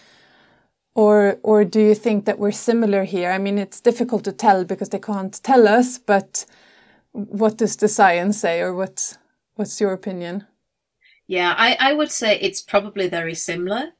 Or 0.94 1.38
or 1.42 1.64
do 1.64 1.80
you 1.80 1.94
think 1.94 2.24
that 2.26 2.38
we're 2.38 2.52
similar 2.52 3.04
here? 3.04 3.30
I 3.32 3.38
mean 3.38 3.58
it's 3.58 3.80
difficult 3.80 4.24
to 4.24 4.32
tell 4.32 4.64
because 4.64 4.90
they 4.90 5.00
can't 5.00 5.42
tell 5.42 5.66
us 5.66 5.98
but 5.98 6.46
what 7.12 7.56
does 7.56 7.76
the 7.76 7.88
science 7.88 8.38
say 8.40 8.60
or 8.60 8.74
what 8.74 9.16
what's 9.56 9.80
your 9.80 9.92
opinion? 9.92 10.46
Yeah 11.26 11.54
i 11.56 11.76
i 11.80 11.92
would 11.94 12.12
say 12.12 12.38
it's 12.38 12.62
probably 12.62 13.08
very 13.08 13.34
similar 13.34 13.92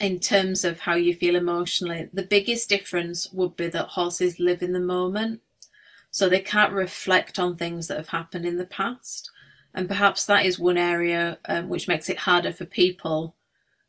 in 0.00 0.20
terms 0.20 0.64
of 0.64 0.80
how 0.80 0.94
you 0.94 1.14
feel 1.14 1.36
emotionally, 1.36 2.08
the 2.12 2.22
biggest 2.22 2.68
difference 2.68 3.32
would 3.32 3.56
be 3.56 3.68
that 3.68 3.88
horses 3.88 4.38
live 4.38 4.62
in 4.62 4.72
the 4.72 4.80
moment. 4.80 5.40
So 6.10 6.28
they 6.28 6.40
can't 6.40 6.72
reflect 6.72 7.38
on 7.38 7.56
things 7.56 7.88
that 7.88 7.96
have 7.96 8.08
happened 8.08 8.46
in 8.46 8.56
the 8.56 8.66
past. 8.66 9.30
And 9.74 9.88
perhaps 9.88 10.26
that 10.26 10.46
is 10.46 10.58
one 10.58 10.78
area 10.78 11.38
um, 11.46 11.68
which 11.68 11.88
makes 11.88 12.08
it 12.08 12.18
harder 12.18 12.52
for 12.52 12.64
people 12.64 13.34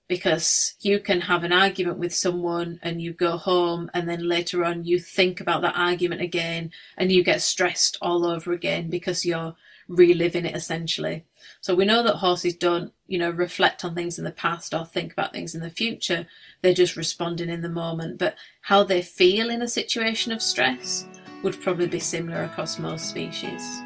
because 0.07 0.73
you 0.81 0.99
can 0.99 1.21
have 1.21 1.43
an 1.43 1.53
argument 1.53 1.99
with 1.99 2.13
someone 2.13 2.79
and 2.81 3.01
you 3.01 3.13
go 3.13 3.37
home 3.37 3.89
and 3.93 4.09
then 4.09 4.27
later 4.27 4.65
on 4.65 4.83
you 4.83 4.99
think 4.99 5.39
about 5.39 5.61
that 5.61 5.77
argument 5.77 6.19
again 6.19 6.71
and 6.97 7.11
you 7.11 7.23
get 7.23 7.41
stressed 7.41 7.95
all 8.01 8.25
over 8.25 8.51
again 8.51 8.89
because 8.89 9.23
you're 9.23 9.55
reliving 9.89 10.45
it 10.45 10.55
essentially. 10.55 11.25
So 11.61 11.75
we 11.75 11.83
know 11.83 12.03
that 12.03 12.17
horses 12.17 12.55
don't, 12.55 12.93
you 13.07 13.17
know, 13.17 13.31
reflect 13.31 13.83
on 13.83 13.95
things 13.95 14.17
in 14.17 14.23
the 14.23 14.31
past 14.31 14.73
or 14.73 14.85
think 14.85 15.11
about 15.11 15.33
things 15.33 15.55
in 15.55 15.61
the 15.61 15.69
future. 15.69 16.27
They're 16.61 16.73
just 16.73 16.95
responding 16.95 17.49
in 17.49 17.61
the 17.61 17.69
moment. 17.69 18.19
But 18.19 18.35
how 18.61 18.83
they 18.83 19.01
feel 19.01 19.49
in 19.49 19.61
a 19.61 19.67
situation 19.67 20.31
of 20.31 20.41
stress 20.41 21.05
would 21.43 21.59
probably 21.61 21.87
be 21.87 21.99
similar 21.99 22.43
across 22.43 22.79
most 22.79 23.09
species. 23.09 23.81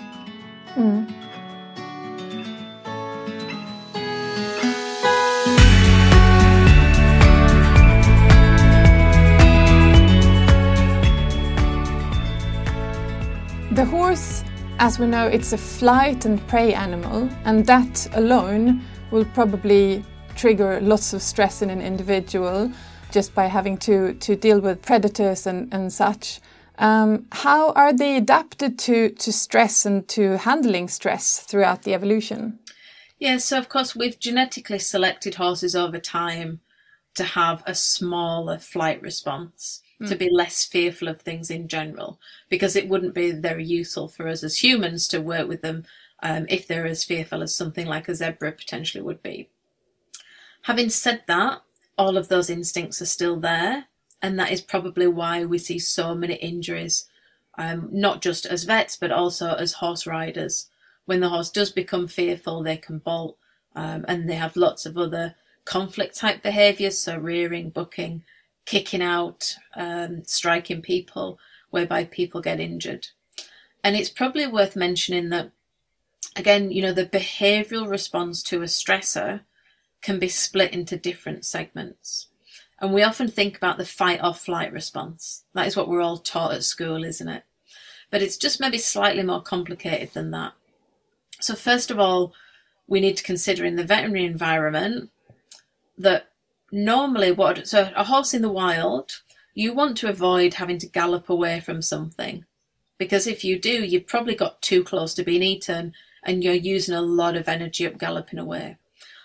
Mm. 0.76 1.12
The 13.72 13.86
horse 13.86 14.44
as 14.80 15.00
we 15.00 15.08
know, 15.08 15.28
it's 15.28 15.54
a 15.54 15.58
flight 15.58 16.26
and 16.26 16.46
prey 16.48 16.74
animal, 16.74 17.30
and 17.46 17.66
that 17.66 18.08
alone 18.16 18.82
will 19.12 19.26
probably 19.26 20.04
trigger 20.36 20.80
lots 20.82 21.14
of 21.14 21.22
stress 21.22 21.62
in 21.62 21.70
an 21.70 21.82
individual 21.82 22.72
just 23.12 23.36
by 23.36 23.46
having 23.46 23.78
to, 23.78 24.14
to 24.16 24.36
deal 24.36 24.60
with 24.60 24.82
predators 24.82 25.46
and, 25.46 25.72
and 25.74 25.94
such. 25.94 26.42
Um, 26.80 27.28
how 27.32 27.72
are 27.74 27.94
they 27.94 28.18
adapted 28.18 28.80
to, 28.80 29.10
to 29.10 29.32
stress 29.32 29.86
and 29.86 30.08
to 30.10 30.38
handling 30.40 30.88
stress 30.88 31.40
throughout 31.40 31.84
the 31.84 31.94
evolution? 31.94 32.60
Yeah, 33.20 33.38
so 33.38 33.60
of 33.60 33.70
course, 33.70 33.96
we've 33.96 34.20
genetically 34.20 34.80
selected 34.80 35.36
horses 35.36 35.76
over 35.76 36.00
time 36.00 36.62
to 37.16 37.24
have 37.24 37.62
a 37.68 37.76
smaller 37.76 38.58
flight 38.58 39.02
response 39.02 39.82
mm. 40.04 40.10
to 40.10 40.16
be 40.16 40.30
less 40.30 40.66
fearful 40.66 41.08
of 41.08 41.22
things 41.22 41.50
in 41.50 41.68
general, 41.68 42.20
because 42.50 42.76
it 42.76 42.90
wouldn't 42.90 43.14
be 43.14 43.32
very 43.32 43.66
useful 43.66 44.08
for 44.08 44.28
us 44.28 44.44
as 44.44 44.64
humans 44.64 45.08
to 45.08 45.22
work 45.22 45.48
with 45.48 45.62
them 45.62 45.86
um, 46.22 46.46
if 46.50 46.68
they're 46.68 46.86
as 46.86 47.04
fearful 47.04 47.42
as 47.42 47.56
something 47.56 47.88
like 47.88 48.08
a 48.08 48.16
zebra 48.16 48.52
potentially 48.52 49.02
would 49.02 49.22
be. 49.22 49.50
Having 50.64 50.90
said 50.90 51.24
that, 51.28 51.62
all 51.98 52.18
of 52.18 52.28
those 52.28 52.50
instincts 52.50 53.02
are 53.02 53.06
still 53.06 53.40
there, 53.40 53.86
and 54.22 54.40
that 54.40 54.52
is 54.52 54.62
probably 54.62 55.08
why 55.08 55.44
we 55.44 55.58
see 55.58 55.78
so 55.78 56.16
many 56.16 56.36
injuries, 56.36 57.06
um, 57.58 57.90
not 57.92 58.22
just 58.22 58.46
as 58.46 58.64
vets, 58.64 58.96
but 58.96 59.12
also 59.12 59.54
as 59.56 59.74
horse 59.74 60.08
riders. 60.08 60.70
When 61.06 61.20
the 61.20 61.30
horse 61.30 61.52
does 61.52 61.72
become 61.72 62.08
fearful, 62.08 62.64
they 62.64 62.78
can 62.78 63.00
bolt, 63.00 63.38
um, 63.76 64.06
and 64.08 64.30
they 64.30 64.36
have 64.36 64.56
lots 64.56 64.86
of 64.86 64.98
other 64.98 65.36
conflict 65.66 66.16
type 66.16 66.42
behaviours, 66.42 66.98
so 66.98 67.18
rearing, 67.18 67.70
bucking, 67.70 68.24
kicking 68.66 69.02
out, 69.02 69.56
um, 69.76 70.24
striking 70.26 70.82
people, 70.82 71.40
whereby 71.70 72.06
people 72.06 72.42
get 72.42 72.60
injured. 72.60 73.08
And 73.84 73.96
it's 73.96 74.10
probably 74.10 74.48
worth 74.48 74.76
mentioning 74.76 75.30
that, 75.30 75.52
again, 76.36 76.72
you 76.72 76.82
know, 76.82 76.94
the 76.94 77.06
behavioral 77.06 77.90
response 77.90 78.42
to 78.44 78.62
a 78.62 78.66
stressor 78.66 79.42
can 80.02 80.20
be 80.20 80.28
split 80.28 80.72
into 80.72 80.98
different 80.98 81.46
segments. 81.46 82.28
And 82.80 82.94
we 82.94 83.04
often 83.04 83.30
think 83.30 83.58
about 83.58 83.78
the 83.78 83.86
fight 83.86 84.20
or 84.24 84.34
flight 84.34 84.72
response. 84.74 85.46
That 85.54 85.68
is 85.68 85.76
what 85.76 85.88
we're 85.88 86.02
all 86.02 86.18
taught 86.18 86.54
at 86.54 86.64
school, 86.64 87.04
isn't 87.04 87.28
it? 87.28 87.44
But 88.12 88.22
it's 88.22 88.38
just 88.38 88.60
maybe 88.60 88.78
slightly 88.78 89.24
more 89.24 89.42
complicated 89.42 90.14
than 90.14 90.32
that. 90.32 90.54
So, 91.40 91.56
first 91.56 91.90
of 91.92 92.00
all, 92.00 92.34
we 92.88 93.00
need 93.00 93.18
to 93.18 93.24
consider 93.24 93.66
in 93.66 93.76
the 93.76 93.84
veterinary 93.84 94.26
environment 94.26 95.10
that 95.98 96.30
normally 96.74 97.32
what 97.32 97.68
so 97.68 97.92
a 97.96 98.04
horse 98.04 98.34
in 98.34 98.42
the 98.42 98.50
wild 98.50 99.22
you 99.54 99.72
want 99.72 99.96
to 99.96 100.10
avoid 100.10 100.56
having 100.56 100.80
to 100.80 100.88
gallop 100.88 101.30
away 101.30 101.60
from 101.60 101.84
something. 101.84 102.44
Because 102.98 103.28
if 103.28 103.44
you 103.44 103.60
do 103.60 103.86
you've 103.86 104.08
probably 104.08 104.34
got 104.34 104.60
too 104.64 104.84
close 104.84 105.14
to 105.14 105.24
being 105.24 105.44
eaten 105.44 105.94
and 106.24 106.44
you're 106.44 106.56
using 106.56 106.96
a 106.96 107.02
lot 107.02 107.36
of 107.36 107.48
energy 107.48 107.86
up 107.86 108.00
galloping 108.00 108.40
away. 108.40 108.78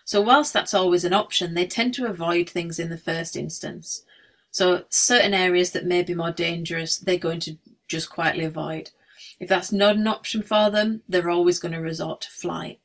So 0.04 0.20
whilst 0.20 0.52
that's 0.52 0.74
always 0.74 1.04
an 1.04 1.14
option 1.14 1.54
they 1.54 1.66
tend 1.66 1.94
to 1.94 2.06
avoid 2.06 2.50
things 2.50 2.78
in 2.78 2.90
the 2.90 2.98
first 2.98 3.34
instance. 3.34 4.04
So 4.50 4.84
certain 4.90 5.32
areas 5.32 5.70
that 5.70 5.86
may 5.86 6.02
be 6.02 6.14
more 6.14 6.32
dangerous 6.32 6.98
they're 6.98 7.16
going 7.16 7.40
to 7.40 7.56
just 7.88 8.10
quietly 8.10 8.44
avoid. 8.44 8.90
If 9.40 9.48
that's 9.48 9.72
not 9.72 9.96
an 9.96 10.06
option 10.06 10.42
for 10.42 10.68
them 10.68 11.00
they're 11.08 11.30
always 11.30 11.58
going 11.58 11.72
to 11.72 11.80
resort 11.80 12.20
to 12.22 12.30
flight. 12.30 12.78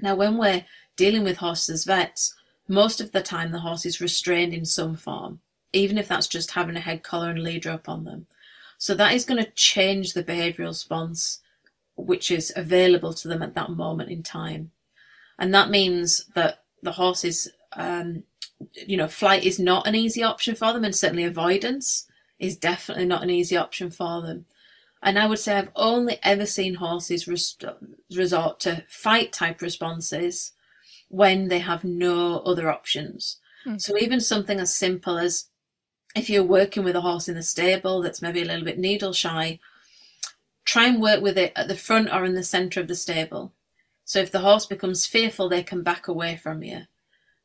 Now 0.00 0.14
when 0.14 0.38
we're 0.38 0.64
dealing 0.96 1.22
with 1.22 1.36
horses 1.36 1.84
vets 1.84 2.34
most 2.68 3.00
of 3.00 3.12
the 3.12 3.22
time, 3.22 3.52
the 3.52 3.60
horse 3.60 3.84
is 3.84 4.00
restrained 4.00 4.54
in 4.54 4.64
some 4.64 4.96
form, 4.96 5.40
even 5.72 5.98
if 5.98 6.08
that's 6.08 6.28
just 6.28 6.52
having 6.52 6.76
a 6.76 6.80
head 6.80 7.02
collar 7.02 7.30
and 7.30 7.42
lead 7.42 7.66
rope 7.66 7.88
on 7.88 8.04
them. 8.04 8.26
So 8.78 8.94
that 8.94 9.14
is 9.14 9.24
going 9.24 9.42
to 9.42 9.50
change 9.52 10.12
the 10.12 10.24
behavioral 10.24 10.68
response 10.68 11.40
which 11.96 12.30
is 12.30 12.52
available 12.56 13.12
to 13.14 13.28
them 13.28 13.42
at 13.42 13.54
that 13.54 13.70
moment 13.70 14.10
in 14.10 14.22
time. 14.22 14.70
And 15.38 15.54
that 15.54 15.70
means 15.70 16.26
that 16.34 16.62
the 16.82 16.92
horses, 16.92 17.50
um, 17.72 18.24
you 18.74 18.96
know, 18.96 19.08
flight 19.08 19.44
is 19.44 19.58
not 19.58 19.86
an 19.86 19.94
easy 19.94 20.22
option 20.22 20.54
for 20.54 20.72
them, 20.72 20.84
and 20.84 20.94
certainly 20.94 21.24
avoidance 21.24 22.06
is 22.38 22.56
definitely 22.56 23.04
not 23.04 23.22
an 23.22 23.30
easy 23.30 23.56
option 23.56 23.90
for 23.90 24.22
them. 24.22 24.46
And 25.02 25.18
I 25.18 25.26
would 25.26 25.38
say 25.38 25.56
I've 25.56 25.70
only 25.76 26.18
ever 26.22 26.46
seen 26.46 26.74
horses 26.74 27.28
resort 27.28 28.60
to 28.60 28.84
fight 28.88 29.32
type 29.32 29.60
responses 29.60 30.52
when 31.08 31.48
they 31.48 31.60
have 31.60 31.84
no 31.84 32.40
other 32.40 32.70
options. 32.70 33.38
Mm. 33.66 33.80
So 33.80 33.96
even 33.98 34.20
something 34.20 34.58
as 34.58 34.74
simple 34.74 35.18
as 35.18 35.46
if 36.14 36.30
you're 36.30 36.44
working 36.44 36.84
with 36.84 36.96
a 36.96 37.00
horse 37.00 37.28
in 37.28 37.34
the 37.34 37.42
stable 37.42 38.02
that's 38.02 38.22
maybe 38.22 38.42
a 38.42 38.44
little 38.44 38.64
bit 38.64 38.78
needle 38.78 39.12
shy, 39.12 39.58
try 40.64 40.86
and 40.86 41.00
work 41.02 41.20
with 41.22 41.36
it 41.36 41.52
at 41.56 41.68
the 41.68 41.76
front 41.76 42.12
or 42.12 42.24
in 42.24 42.34
the 42.34 42.42
centre 42.42 42.80
of 42.80 42.88
the 42.88 42.94
stable. 42.94 43.52
So 44.04 44.20
if 44.20 44.30
the 44.30 44.40
horse 44.40 44.66
becomes 44.66 45.06
fearful, 45.06 45.48
they 45.48 45.62
can 45.62 45.82
back 45.82 46.08
away 46.08 46.36
from 46.36 46.62
you. 46.62 46.82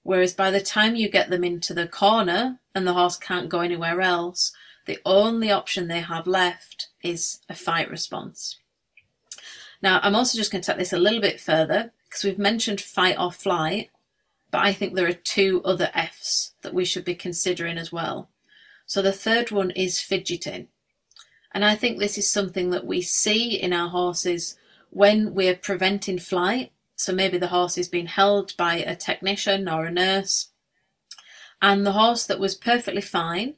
Whereas 0.03 0.33
by 0.33 0.51
the 0.51 0.61
time 0.61 0.95
you 0.95 1.09
get 1.09 1.29
them 1.29 1.43
into 1.43 1.73
the 1.73 1.87
corner 1.87 2.59
and 2.73 2.85
the 2.85 2.93
horse 2.93 3.17
can't 3.17 3.49
go 3.49 3.59
anywhere 3.59 4.01
else, 4.01 4.51
the 4.85 4.99
only 5.05 5.51
option 5.51 5.87
they 5.87 6.01
have 6.01 6.27
left 6.27 6.87
is 7.03 7.39
a 7.49 7.55
fight 7.55 7.89
response. 7.89 8.57
Now, 9.81 9.99
I'm 10.03 10.15
also 10.15 10.37
just 10.37 10.51
going 10.51 10.61
to 10.61 10.65
take 10.65 10.77
this 10.77 10.93
a 10.93 10.97
little 10.97 11.21
bit 11.21 11.39
further 11.39 11.91
because 12.09 12.23
we've 12.23 12.39
mentioned 12.39 12.81
fight 12.81 13.17
or 13.19 13.31
flight, 13.31 13.91
but 14.51 14.65
I 14.65 14.73
think 14.73 14.95
there 14.95 15.07
are 15.07 15.13
two 15.13 15.61
other 15.63 15.91
F's 15.93 16.53
that 16.63 16.73
we 16.73 16.85
should 16.85 17.05
be 17.05 17.15
considering 17.15 17.77
as 17.77 17.91
well. 17.91 18.29
So 18.85 19.01
the 19.01 19.11
third 19.11 19.51
one 19.51 19.71
is 19.71 20.01
fidgeting. 20.01 20.67
And 21.53 21.63
I 21.63 21.75
think 21.75 21.99
this 21.99 22.17
is 22.17 22.29
something 22.29 22.71
that 22.71 22.85
we 22.85 23.01
see 23.01 23.53
in 23.55 23.73
our 23.73 23.89
horses 23.89 24.57
when 24.89 25.35
we're 25.35 25.55
preventing 25.55 26.17
flight. 26.17 26.71
So 26.95 27.13
maybe 27.13 27.37
the 27.37 27.47
horse 27.47 27.77
is 27.77 27.87
being 27.87 28.07
held 28.07 28.57
by 28.57 28.75
a 28.75 28.95
technician 28.95 29.69
or 29.69 29.85
a 29.85 29.91
nurse, 29.91 30.49
and 31.61 31.85
the 31.85 31.91
horse 31.91 32.25
that 32.25 32.39
was 32.39 32.55
perfectly 32.55 33.01
fine, 33.01 33.55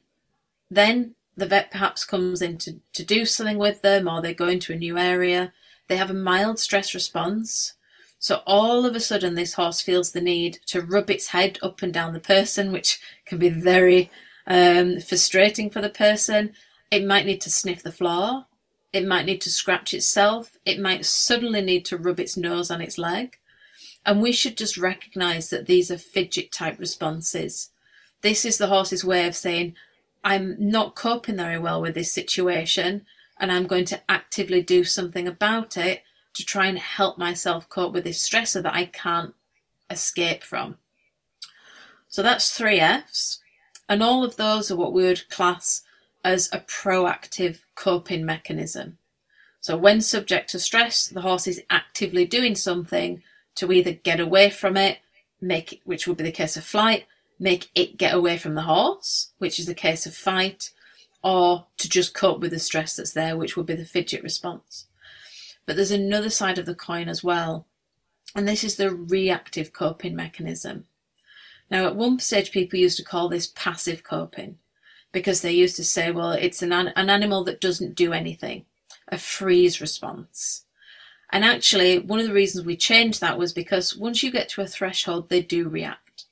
then 0.70 1.14
the 1.36 1.46
vet 1.46 1.70
perhaps 1.70 2.04
comes 2.04 2.42
in 2.42 2.58
to, 2.58 2.80
to 2.92 3.04
do 3.04 3.24
something 3.24 3.58
with 3.58 3.82
them 3.82 4.08
or 4.08 4.20
they 4.20 4.34
go 4.34 4.48
into 4.48 4.72
a 4.72 4.76
new 4.76 4.98
area. 4.98 5.52
They 5.88 5.96
have 5.96 6.10
a 6.10 6.14
mild 6.14 6.58
stress 6.58 6.94
response. 6.94 7.74
So 8.22 8.40
all 8.46 8.86
of 8.86 8.94
a 8.94 9.00
sudden, 9.00 9.34
this 9.34 9.54
horse 9.54 9.80
feels 9.80 10.12
the 10.12 10.20
need 10.20 10.60
to 10.66 10.80
rub 10.80 11.10
its 11.10 11.26
head 11.26 11.58
up 11.60 11.82
and 11.82 11.92
down 11.92 12.12
the 12.12 12.20
person, 12.20 12.70
which 12.70 13.00
can 13.26 13.36
be 13.36 13.48
very 13.48 14.12
um, 14.46 15.00
frustrating 15.00 15.70
for 15.70 15.80
the 15.80 15.88
person. 15.88 16.52
It 16.92 17.04
might 17.04 17.26
need 17.26 17.40
to 17.40 17.50
sniff 17.50 17.82
the 17.82 17.90
floor. 17.90 18.46
It 18.92 19.04
might 19.04 19.26
need 19.26 19.40
to 19.40 19.50
scratch 19.50 19.92
itself. 19.92 20.56
It 20.64 20.78
might 20.78 21.04
suddenly 21.04 21.62
need 21.62 21.84
to 21.86 21.96
rub 21.96 22.20
its 22.20 22.36
nose 22.36 22.70
on 22.70 22.80
its 22.80 22.96
leg. 22.96 23.38
And 24.06 24.22
we 24.22 24.30
should 24.30 24.56
just 24.56 24.78
recognize 24.78 25.50
that 25.50 25.66
these 25.66 25.90
are 25.90 25.98
fidget 25.98 26.52
type 26.52 26.78
responses. 26.78 27.70
This 28.20 28.44
is 28.44 28.56
the 28.56 28.68
horse's 28.68 29.04
way 29.04 29.26
of 29.26 29.34
saying, 29.34 29.74
I'm 30.22 30.54
not 30.60 30.94
coping 30.94 31.38
very 31.38 31.58
well 31.58 31.82
with 31.82 31.96
this 31.96 32.12
situation 32.12 33.04
and 33.40 33.50
I'm 33.50 33.66
going 33.66 33.86
to 33.86 34.00
actively 34.08 34.62
do 34.62 34.84
something 34.84 35.26
about 35.26 35.76
it 35.76 36.04
to 36.34 36.44
try 36.44 36.66
and 36.66 36.78
help 36.78 37.18
myself 37.18 37.68
cope 37.68 37.92
with 37.92 38.04
this 38.04 38.26
stressor 38.26 38.62
that 38.62 38.74
I 38.74 38.86
can't 38.86 39.34
escape 39.90 40.42
from. 40.42 40.78
So 42.08 42.22
that's 42.22 42.56
three 42.56 42.80
F's. 42.80 43.40
And 43.88 44.02
all 44.02 44.24
of 44.24 44.36
those 44.36 44.70
are 44.70 44.76
what 44.76 44.92
we 44.92 45.02
would 45.02 45.28
class 45.28 45.82
as 46.24 46.48
a 46.52 46.60
proactive 46.60 47.60
coping 47.74 48.24
mechanism. 48.24 48.98
So 49.60 49.76
when 49.76 50.00
subject 50.00 50.50
to 50.50 50.58
stress, 50.58 51.06
the 51.06 51.20
horse 51.20 51.46
is 51.46 51.62
actively 51.70 52.24
doing 52.24 52.54
something 52.54 53.22
to 53.56 53.70
either 53.72 53.92
get 53.92 54.20
away 54.20 54.50
from 54.50 54.76
it, 54.76 54.98
make 55.40 55.80
which 55.84 56.06
would 56.06 56.16
be 56.16 56.24
the 56.24 56.32
case 56.32 56.56
of 56.56 56.64
flight, 56.64 57.06
make 57.38 57.70
it 57.74 57.96
get 57.96 58.14
away 58.14 58.38
from 58.38 58.54
the 58.54 58.62
horse, 58.62 59.30
which 59.38 59.58
is 59.58 59.66
the 59.66 59.74
case 59.74 60.06
of 60.06 60.14
fight, 60.14 60.70
or 61.22 61.66
to 61.78 61.88
just 61.88 62.14
cope 62.14 62.40
with 62.40 62.50
the 62.50 62.58
stress 62.58 62.96
that's 62.96 63.12
there, 63.12 63.36
which 63.36 63.56
would 63.56 63.66
be 63.66 63.74
the 63.74 63.84
fidget 63.84 64.22
response. 64.22 64.86
But 65.66 65.76
there's 65.76 65.90
another 65.90 66.30
side 66.30 66.58
of 66.58 66.66
the 66.66 66.74
coin 66.74 67.08
as 67.08 67.22
well, 67.22 67.66
and 68.34 68.48
this 68.48 68.64
is 68.64 68.76
the 68.76 68.94
reactive 68.94 69.72
coping 69.72 70.16
mechanism. 70.16 70.86
Now, 71.70 71.86
at 71.86 71.96
one 71.96 72.18
stage, 72.18 72.50
people 72.50 72.78
used 72.78 72.98
to 72.98 73.04
call 73.04 73.28
this 73.28 73.52
passive 73.54 74.02
coping 74.02 74.58
because 75.12 75.42
they 75.42 75.52
used 75.52 75.76
to 75.76 75.84
say, 75.84 76.10
well, 76.10 76.32
it's 76.32 76.62
an, 76.62 76.72
an 76.72 77.10
animal 77.10 77.44
that 77.44 77.60
doesn't 77.60 77.94
do 77.94 78.12
anything, 78.12 78.64
a 79.08 79.18
freeze 79.18 79.80
response. 79.80 80.64
And 81.30 81.44
actually, 81.44 81.98
one 81.98 82.18
of 82.18 82.26
the 82.26 82.34
reasons 82.34 82.66
we 82.66 82.76
changed 82.76 83.20
that 83.20 83.38
was 83.38 83.52
because 83.52 83.96
once 83.96 84.22
you 84.22 84.30
get 84.30 84.50
to 84.50 84.60
a 84.60 84.66
threshold, 84.66 85.28
they 85.28 85.40
do 85.40 85.68
react. 85.68 86.26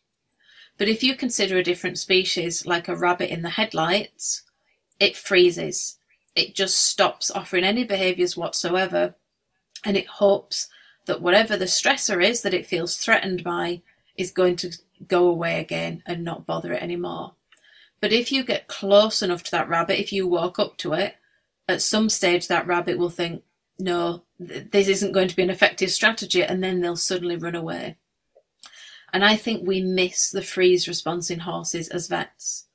But 0.76 0.88
if 0.88 1.02
you 1.02 1.14
consider 1.14 1.56
a 1.58 1.62
different 1.62 1.98
species, 1.98 2.66
like 2.66 2.88
a 2.88 2.96
rabbit 2.96 3.30
in 3.30 3.42
the 3.42 3.50
headlights, 3.50 4.42
it 4.98 5.16
freezes. 5.16 5.96
It 6.34 6.54
just 6.54 6.86
stops 6.86 7.30
offering 7.30 7.64
any 7.64 7.84
behaviours 7.84 8.36
whatsoever, 8.36 9.14
and 9.84 9.96
it 9.96 10.06
hopes 10.06 10.68
that 11.06 11.22
whatever 11.22 11.56
the 11.56 11.64
stressor 11.64 12.24
is 12.24 12.42
that 12.42 12.54
it 12.54 12.66
feels 12.66 12.96
threatened 12.96 13.42
by 13.42 13.82
is 14.16 14.30
going 14.30 14.56
to 14.56 14.70
go 15.08 15.26
away 15.26 15.60
again 15.60 16.02
and 16.06 16.24
not 16.24 16.46
bother 16.46 16.72
it 16.72 16.82
anymore. 16.82 17.34
But 18.00 18.12
if 18.12 18.32
you 18.32 18.44
get 18.44 18.68
close 18.68 19.22
enough 19.22 19.42
to 19.44 19.50
that 19.52 19.68
rabbit, 19.68 20.00
if 20.00 20.12
you 20.12 20.26
walk 20.26 20.58
up 20.58 20.76
to 20.78 20.92
it, 20.94 21.16
at 21.68 21.82
some 21.82 22.08
stage 22.08 22.48
that 22.48 22.66
rabbit 22.66 22.98
will 22.98 23.10
think, 23.10 23.42
no, 23.78 24.24
th- 24.38 24.70
this 24.70 24.88
isn't 24.88 25.12
going 25.12 25.28
to 25.28 25.36
be 25.36 25.42
an 25.42 25.50
effective 25.50 25.90
strategy, 25.90 26.42
and 26.42 26.62
then 26.62 26.80
they'll 26.80 26.96
suddenly 26.96 27.36
run 27.36 27.54
away. 27.54 27.96
And 29.12 29.24
I 29.24 29.36
think 29.36 29.66
we 29.66 29.80
miss 29.80 30.30
the 30.30 30.42
freeze 30.42 30.86
response 30.86 31.30
in 31.30 31.40
horses 31.40 31.88
as 31.88 32.08
vets. 32.08 32.66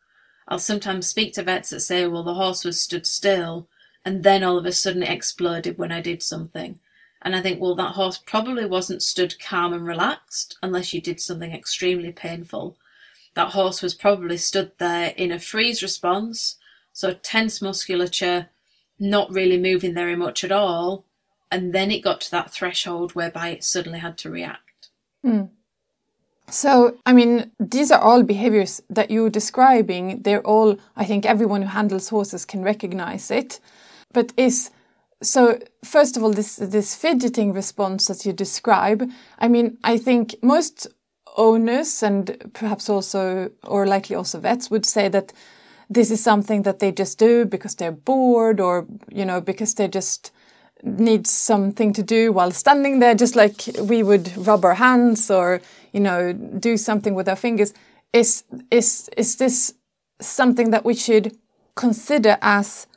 I'll 0.47 0.59
sometimes 0.59 1.07
speak 1.07 1.33
to 1.33 1.43
vets 1.43 1.69
that 1.71 1.79
say, 1.79 2.07
well, 2.07 2.23
the 2.23 2.33
horse 2.35 2.63
was 2.63 2.79
stood 2.79 3.07
still, 3.07 3.67
and 4.03 4.23
then 4.23 4.43
all 4.43 4.57
of 4.57 4.65
a 4.65 4.71
sudden 4.71 5.03
it 5.03 5.09
exploded 5.09 5.77
when 5.77 5.91
I 5.91 6.01
did 6.01 6.21
something. 6.21 6.79
And 7.25 7.35
I 7.35 7.41
think, 7.41 7.59
well, 7.59 7.75
that 7.75 7.95
horse 7.95 8.17
probably 8.17 8.65
wasn't 8.65 9.03
stood 9.03 9.39
calm 9.39 9.73
and 9.73 9.85
relaxed 9.85 10.57
unless 10.63 10.93
you 10.93 11.01
did 11.01 11.19
something 11.19 11.51
extremely 11.51 12.13
painful 12.13 12.77
that 13.35 13.51
horse 13.51 13.81
was 13.81 13.93
probably 13.93 14.37
stood 14.37 14.71
there 14.79 15.13
in 15.15 15.31
a 15.31 15.39
freeze 15.39 15.83
response, 15.83 16.57
so 16.91 17.13
tense 17.13 17.61
musculature, 17.61 18.49
not 18.97 19.31
really 19.31 19.57
moving 19.57 19.93
very 19.93 20.15
much 20.15 20.43
at 20.43 20.51
all, 20.51 21.05
and 21.51 21.73
then 21.73 21.91
it 21.91 22.03
got 22.03 22.21
to 22.21 22.31
that 22.31 22.51
threshold 22.51 23.13
whereby 23.13 23.49
it 23.49 23.63
suddenly 23.63 23.99
had 23.99 24.17
to 24.17 24.29
react. 24.29 24.89
Mm. 25.23 25.49
So, 26.49 26.97
I 27.05 27.11
mean, 27.11 27.51
these 27.59 27.91
are 27.91 27.99
all 27.99 28.23
behaviors 28.23 28.81
that 28.89 29.11
you're 29.11 29.29
describing. 29.29 30.21
They're 30.21 30.45
all, 30.45 30.77
I 30.95 31.03
think 31.03 31.25
everyone 31.25 31.61
who 31.61 31.67
handles 31.67 32.09
horses 32.09 32.45
can 32.45 32.63
recognize 32.63 33.29
it. 33.31 33.59
But 34.13 34.31
is 34.37 34.69
so 35.21 35.59
first 35.83 36.17
of 36.17 36.23
all 36.23 36.31
this 36.31 36.57
this 36.57 36.95
fidgeting 36.95 37.53
response 37.53 38.07
that 38.07 38.25
you 38.25 38.33
describe 38.33 39.09
i 39.39 39.47
mean 39.47 39.77
i 39.83 39.97
think 39.97 40.35
most 40.41 40.87
owners 41.37 42.03
and 42.03 42.51
perhaps 42.53 42.89
also, 42.89 43.51
or 43.63 43.85
likely 43.85 44.15
also 44.15 44.39
vets 44.39 44.69
would 44.71 44.85
say 44.85 45.07
that 45.09 45.33
this 45.89 46.09
is 46.09 46.23
something 46.23 46.63
that 46.63 46.79
they 46.79 46.91
just 46.91 47.19
do 47.19 47.45
because 47.45 47.75
they're 47.75 47.91
bored 47.91 48.59
or, 48.59 48.87
you 49.11 49.25
know, 49.25 49.39
because 49.39 49.75
they 49.75 49.87
just 49.87 50.31
need 50.83 51.27
something 51.27 51.93
to 51.93 52.03
do 52.03 52.31
while 52.31 52.51
standing 52.51 52.99
there, 52.99 53.15
just 53.15 53.35
like 53.35 53.69
we 53.83 54.01
would 54.01 54.35
rub 54.37 54.65
our 54.65 54.75
hands 54.75 55.29
or, 55.29 55.61
you 55.93 55.99
know, 55.99 56.33
do 56.33 56.77
something 56.77 57.13
with 57.13 57.29
our 57.29 57.35
fingers. 57.35 57.73
Is, 58.13 58.43
is, 58.71 59.09
is 59.17 59.35
this 59.35 59.73
something 60.19 60.71
that 60.71 60.85
we 60.85 60.95
should 60.95 61.37
consider 61.75 62.37
as 62.41 62.87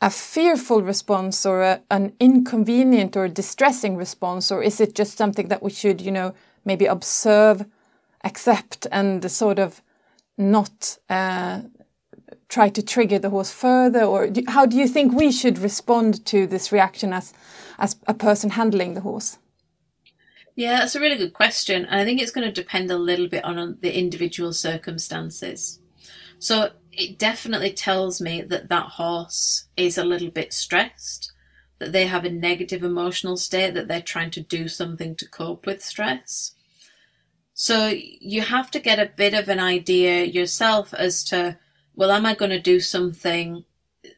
a 0.00 0.10
fearful 0.10 0.82
response 0.82 1.44
or 1.44 1.62
a, 1.62 1.82
an 1.90 2.12
inconvenient 2.18 3.16
or 3.16 3.28
distressing 3.28 3.96
response, 3.96 4.50
or 4.50 4.62
is 4.62 4.80
it 4.80 4.94
just 4.94 5.18
something 5.18 5.48
that 5.48 5.62
we 5.62 5.70
should, 5.70 6.00
you 6.00 6.10
know, 6.10 6.34
maybe 6.64 6.86
observe 6.86 7.66
accept 8.24 8.86
and 8.92 9.30
sort 9.30 9.58
of 9.58 9.82
not 10.36 10.98
uh, 11.08 11.62
try 12.48 12.68
to 12.68 12.82
trigger 12.82 13.18
the 13.18 13.30
horse 13.30 13.50
further? 13.50 14.02
Or 14.02 14.28
do, 14.28 14.42
how 14.48 14.66
do 14.66 14.76
you 14.76 14.88
think 14.88 15.12
we 15.12 15.32
should 15.32 15.58
respond 15.58 16.24
to 16.26 16.46
this 16.46 16.72
reaction 16.72 17.12
as 17.12 17.32
as 17.78 17.96
a 18.06 18.14
person 18.14 18.50
handling 18.50 18.94
the 18.94 19.00
horse? 19.00 19.38
Yeah 20.56 20.80
that's 20.80 20.94
a 20.94 21.00
really 21.00 21.16
good 21.16 21.32
question 21.32 21.86
and 21.86 22.00
i 22.00 22.04
think 22.04 22.20
it's 22.20 22.32
going 22.32 22.46
to 22.46 22.62
depend 22.62 22.90
a 22.90 22.98
little 22.98 23.28
bit 23.28 23.44
on 23.44 23.78
the 23.80 23.98
individual 23.98 24.52
circumstances. 24.52 25.80
So 26.38 26.70
it 26.92 27.18
definitely 27.18 27.72
tells 27.72 28.20
me 28.20 28.42
that 28.42 28.68
that 28.68 28.86
horse 28.86 29.64
is 29.76 29.96
a 29.96 30.04
little 30.04 30.30
bit 30.30 30.52
stressed 30.52 31.32
that 31.78 31.92
they 31.92 32.06
have 32.06 32.24
a 32.24 32.30
negative 32.30 32.82
emotional 32.82 33.36
state 33.36 33.74
that 33.74 33.88
they're 33.88 34.02
trying 34.02 34.30
to 34.30 34.40
do 34.40 34.68
something 34.68 35.14
to 35.16 35.28
cope 35.28 35.66
with 35.66 35.82
stress 35.82 36.52
so 37.54 37.88
you 37.94 38.40
have 38.40 38.70
to 38.70 38.80
get 38.80 38.98
a 38.98 39.10
bit 39.14 39.34
of 39.34 39.50
an 39.50 39.60
idea 39.60 40.24
yourself 40.24 40.94
as 40.94 41.22
to, 41.24 41.58
well, 41.94 42.10
am 42.10 42.24
I 42.24 42.34
going 42.34 42.52
to 42.52 42.58
do 42.58 42.80
something 42.80 43.66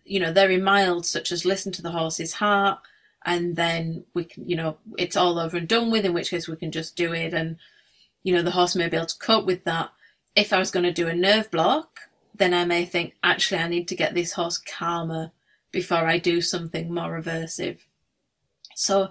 you 0.04 0.20
know, 0.20 0.32
very 0.32 0.58
mild, 0.58 1.06
such 1.06 1.32
as 1.32 1.44
listen 1.44 1.72
to 1.72 1.82
the 1.82 1.90
horse's 1.90 2.35
heart, 2.35 2.78
and 3.24 3.56
then 3.56 4.04
we 4.14 4.24
can, 4.24 4.48
you 4.48 4.56
know, 4.56 4.78
it's 4.98 5.16
all 5.16 5.38
over 5.38 5.56
and 5.56 5.68
done 5.68 5.90
with, 5.90 6.04
in 6.04 6.12
which 6.12 6.30
case 6.30 6.48
we 6.48 6.56
can 6.56 6.72
just 6.72 6.96
do 6.96 7.12
it, 7.12 7.32
and, 7.32 7.56
you 8.22 8.32
know, 8.32 8.42
the 8.42 8.52
horse 8.52 8.76
may 8.76 8.88
be 8.88 8.96
able 8.96 9.06
to 9.06 9.18
cope 9.18 9.46
with 9.46 9.64
that. 9.64 9.90
If 10.35 10.52
I 10.52 10.58
was 10.58 10.70
going 10.70 10.85
to 10.85 10.92
do 10.92 11.08
a 11.08 11.14
nerve 11.14 11.50
block, 11.50 12.00
then 12.35 12.55
I 12.55 12.64
may 12.64 12.85
think, 12.85 13.14
actually, 13.23 13.61
I 13.61 13.68
need 13.68 13.88
to 13.88 13.97
get 13.97 14.14
this 14.14 14.33
horse 14.33 14.59
calmer 14.59 15.33
before 15.71 16.07
I 16.07 16.18
do 16.18 16.40
something 16.40 16.92
more 16.92 17.21
aversive. 17.21 17.81
So, 18.75 19.11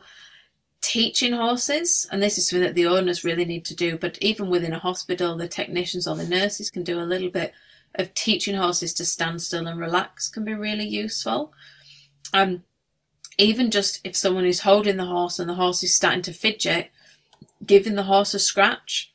teaching 0.81 1.33
horses, 1.33 2.07
and 2.11 2.21
this 2.21 2.37
is 2.37 2.47
something 2.47 2.65
that 2.65 2.75
the 2.75 2.87
owners 2.87 3.23
really 3.23 3.45
need 3.45 3.65
to 3.65 3.75
do, 3.75 3.97
but 3.97 4.17
even 4.21 4.49
within 4.49 4.73
a 4.73 4.79
hospital, 4.79 5.37
the 5.37 5.47
technicians 5.47 6.07
or 6.07 6.15
the 6.15 6.27
nurses 6.27 6.69
can 6.71 6.83
do 6.83 6.99
a 6.99 7.03
little 7.03 7.29
bit 7.29 7.53
of 7.95 8.13
teaching 8.13 8.55
horses 8.55 8.93
to 8.95 9.05
stand 9.05 9.41
still 9.41 9.67
and 9.67 9.79
relax 9.79 10.29
can 10.29 10.43
be 10.43 10.53
really 10.53 10.87
useful. 10.87 11.53
Um, 12.33 12.63
even 13.37 13.71
just 13.71 14.01
if 14.03 14.15
someone 14.15 14.45
is 14.45 14.61
holding 14.61 14.97
the 14.97 15.05
horse 15.05 15.39
and 15.39 15.49
the 15.49 15.55
horse 15.55 15.83
is 15.83 15.95
starting 15.95 16.21
to 16.23 16.33
fidget, 16.33 16.89
giving 17.65 17.95
the 17.95 18.03
horse 18.03 18.33
a 18.33 18.39
scratch 18.39 19.13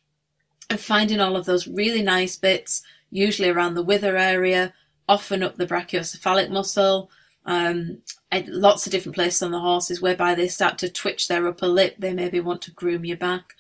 and 0.68 0.80
finding 0.80 1.20
all 1.20 1.36
of 1.36 1.46
those 1.46 1.66
really 1.66 2.02
nice 2.02 2.36
bits, 2.36 2.82
usually 3.10 3.48
around 3.48 3.74
the 3.74 3.82
wither 3.82 4.16
area, 4.16 4.72
often 5.08 5.42
up 5.42 5.56
the 5.56 5.66
brachiocephalic 5.66 6.50
muscle, 6.50 7.10
um, 7.46 7.98
lots 8.48 8.86
of 8.86 8.92
different 8.92 9.14
places 9.14 9.42
on 9.42 9.52
the 9.52 9.60
horses 9.60 10.02
whereby 10.02 10.34
they 10.34 10.48
start 10.48 10.78
to 10.78 10.88
twitch 10.88 11.28
their 11.28 11.46
upper 11.46 11.68
lip. 11.68 11.94
They 11.98 12.12
maybe 12.12 12.40
want 12.40 12.60
to 12.62 12.72
groom 12.72 13.04
your 13.04 13.16
back. 13.16 13.54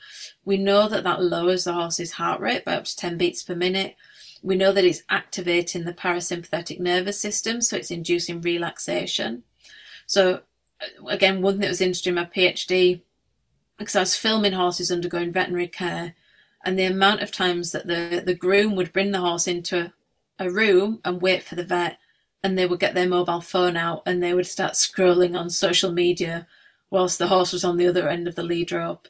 We 0.44 0.56
know 0.56 0.88
that 0.88 1.04
that 1.04 1.22
lowers 1.22 1.64
the 1.64 1.72
horse's 1.72 2.12
heart 2.12 2.40
rate 2.40 2.64
by 2.64 2.74
up 2.74 2.84
to 2.84 2.96
10 2.96 3.16
beats 3.16 3.44
per 3.44 3.54
minute. 3.54 3.94
We 4.42 4.56
know 4.56 4.72
that 4.72 4.84
it's 4.84 5.04
activating 5.08 5.84
the 5.84 5.94
parasympathetic 5.94 6.80
nervous 6.80 7.18
system, 7.18 7.60
so 7.60 7.76
it's 7.76 7.90
inducing 7.90 8.40
relaxation. 8.40 9.44
So, 10.06 10.40
uh, 10.80 11.06
again, 11.06 11.40
one 11.40 11.60
that 11.60 11.68
was 11.68 11.80
interesting 11.80 12.10
in 12.10 12.16
my 12.16 12.24
PhD, 12.24 13.02
because 13.78 13.96
I 13.96 14.00
was 14.00 14.16
filming 14.16 14.52
horses 14.52 14.90
undergoing 14.90 15.32
veterinary 15.32 15.68
care, 15.68 16.14
and 16.66 16.76
the 16.76 16.84
amount 16.84 17.22
of 17.22 17.30
times 17.30 17.70
that 17.70 17.86
the, 17.86 18.22
the 18.26 18.34
groom 18.34 18.74
would 18.74 18.92
bring 18.92 19.12
the 19.12 19.20
horse 19.20 19.46
into 19.46 19.92
a 20.38 20.50
room 20.50 21.00
and 21.04 21.22
wait 21.22 21.44
for 21.44 21.54
the 21.54 21.64
vet 21.64 21.98
and 22.42 22.58
they 22.58 22.66
would 22.66 22.80
get 22.80 22.92
their 22.92 23.08
mobile 23.08 23.40
phone 23.40 23.76
out 23.76 24.02
and 24.04 24.20
they 24.20 24.34
would 24.34 24.48
start 24.48 24.72
scrolling 24.72 25.38
on 25.38 25.48
social 25.48 25.92
media 25.92 26.46
whilst 26.90 27.18
the 27.18 27.28
horse 27.28 27.52
was 27.52 27.64
on 27.64 27.76
the 27.76 27.86
other 27.86 28.08
end 28.08 28.26
of 28.26 28.34
the 28.34 28.42
lead 28.42 28.72
rope. 28.72 29.06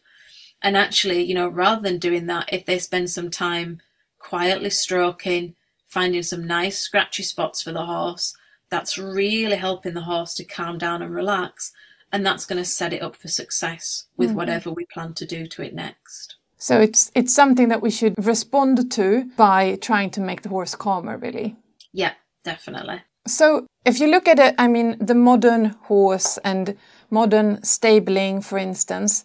And 0.60 0.76
actually, 0.76 1.22
you 1.22 1.34
know, 1.34 1.48
rather 1.48 1.80
than 1.80 1.98
doing 1.98 2.26
that, 2.26 2.52
if 2.52 2.66
they 2.66 2.78
spend 2.78 3.10
some 3.10 3.30
time 3.30 3.80
quietly 4.18 4.70
stroking, 4.70 5.54
finding 5.86 6.22
some 6.22 6.46
nice 6.46 6.78
scratchy 6.78 7.22
spots 7.22 7.62
for 7.62 7.72
the 7.72 7.86
horse, 7.86 8.34
that's 8.70 8.98
really 8.98 9.56
helping 9.56 9.94
the 9.94 10.02
horse 10.02 10.34
to 10.34 10.44
calm 10.44 10.76
down 10.76 11.00
and 11.00 11.14
relax. 11.14 11.72
And 12.12 12.24
that's 12.24 12.44
going 12.44 12.58
to 12.58 12.68
set 12.68 12.92
it 12.92 13.02
up 13.02 13.16
for 13.16 13.28
success 13.28 14.06
with 14.16 14.28
mm-hmm. 14.28 14.36
whatever 14.36 14.70
we 14.70 14.84
plan 14.86 15.14
to 15.14 15.26
do 15.26 15.46
to 15.46 15.62
it 15.62 15.74
next. 15.74 16.36
So 16.66 16.80
it's 16.80 17.12
it's 17.14 17.32
something 17.32 17.68
that 17.68 17.80
we 17.80 17.92
should 17.92 18.14
respond 18.26 18.90
to 18.90 19.30
by 19.36 19.78
trying 19.80 20.10
to 20.10 20.20
make 20.20 20.42
the 20.42 20.48
horse 20.48 20.74
calmer, 20.74 21.16
really. 21.16 21.54
Yeah, 21.92 22.14
definitely. 22.44 23.02
So, 23.28 23.66
if 23.84 24.00
you 24.00 24.08
look 24.08 24.26
at 24.26 24.40
it, 24.40 24.56
I 24.58 24.66
mean, 24.66 24.96
the 24.98 25.14
modern 25.14 25.76
horse 25.86 26.38
and 26.42 26.76
modern 27.08 27.62
stabling, 27.62 28.40
for 28.40 28.58
instance, 28.58 29.24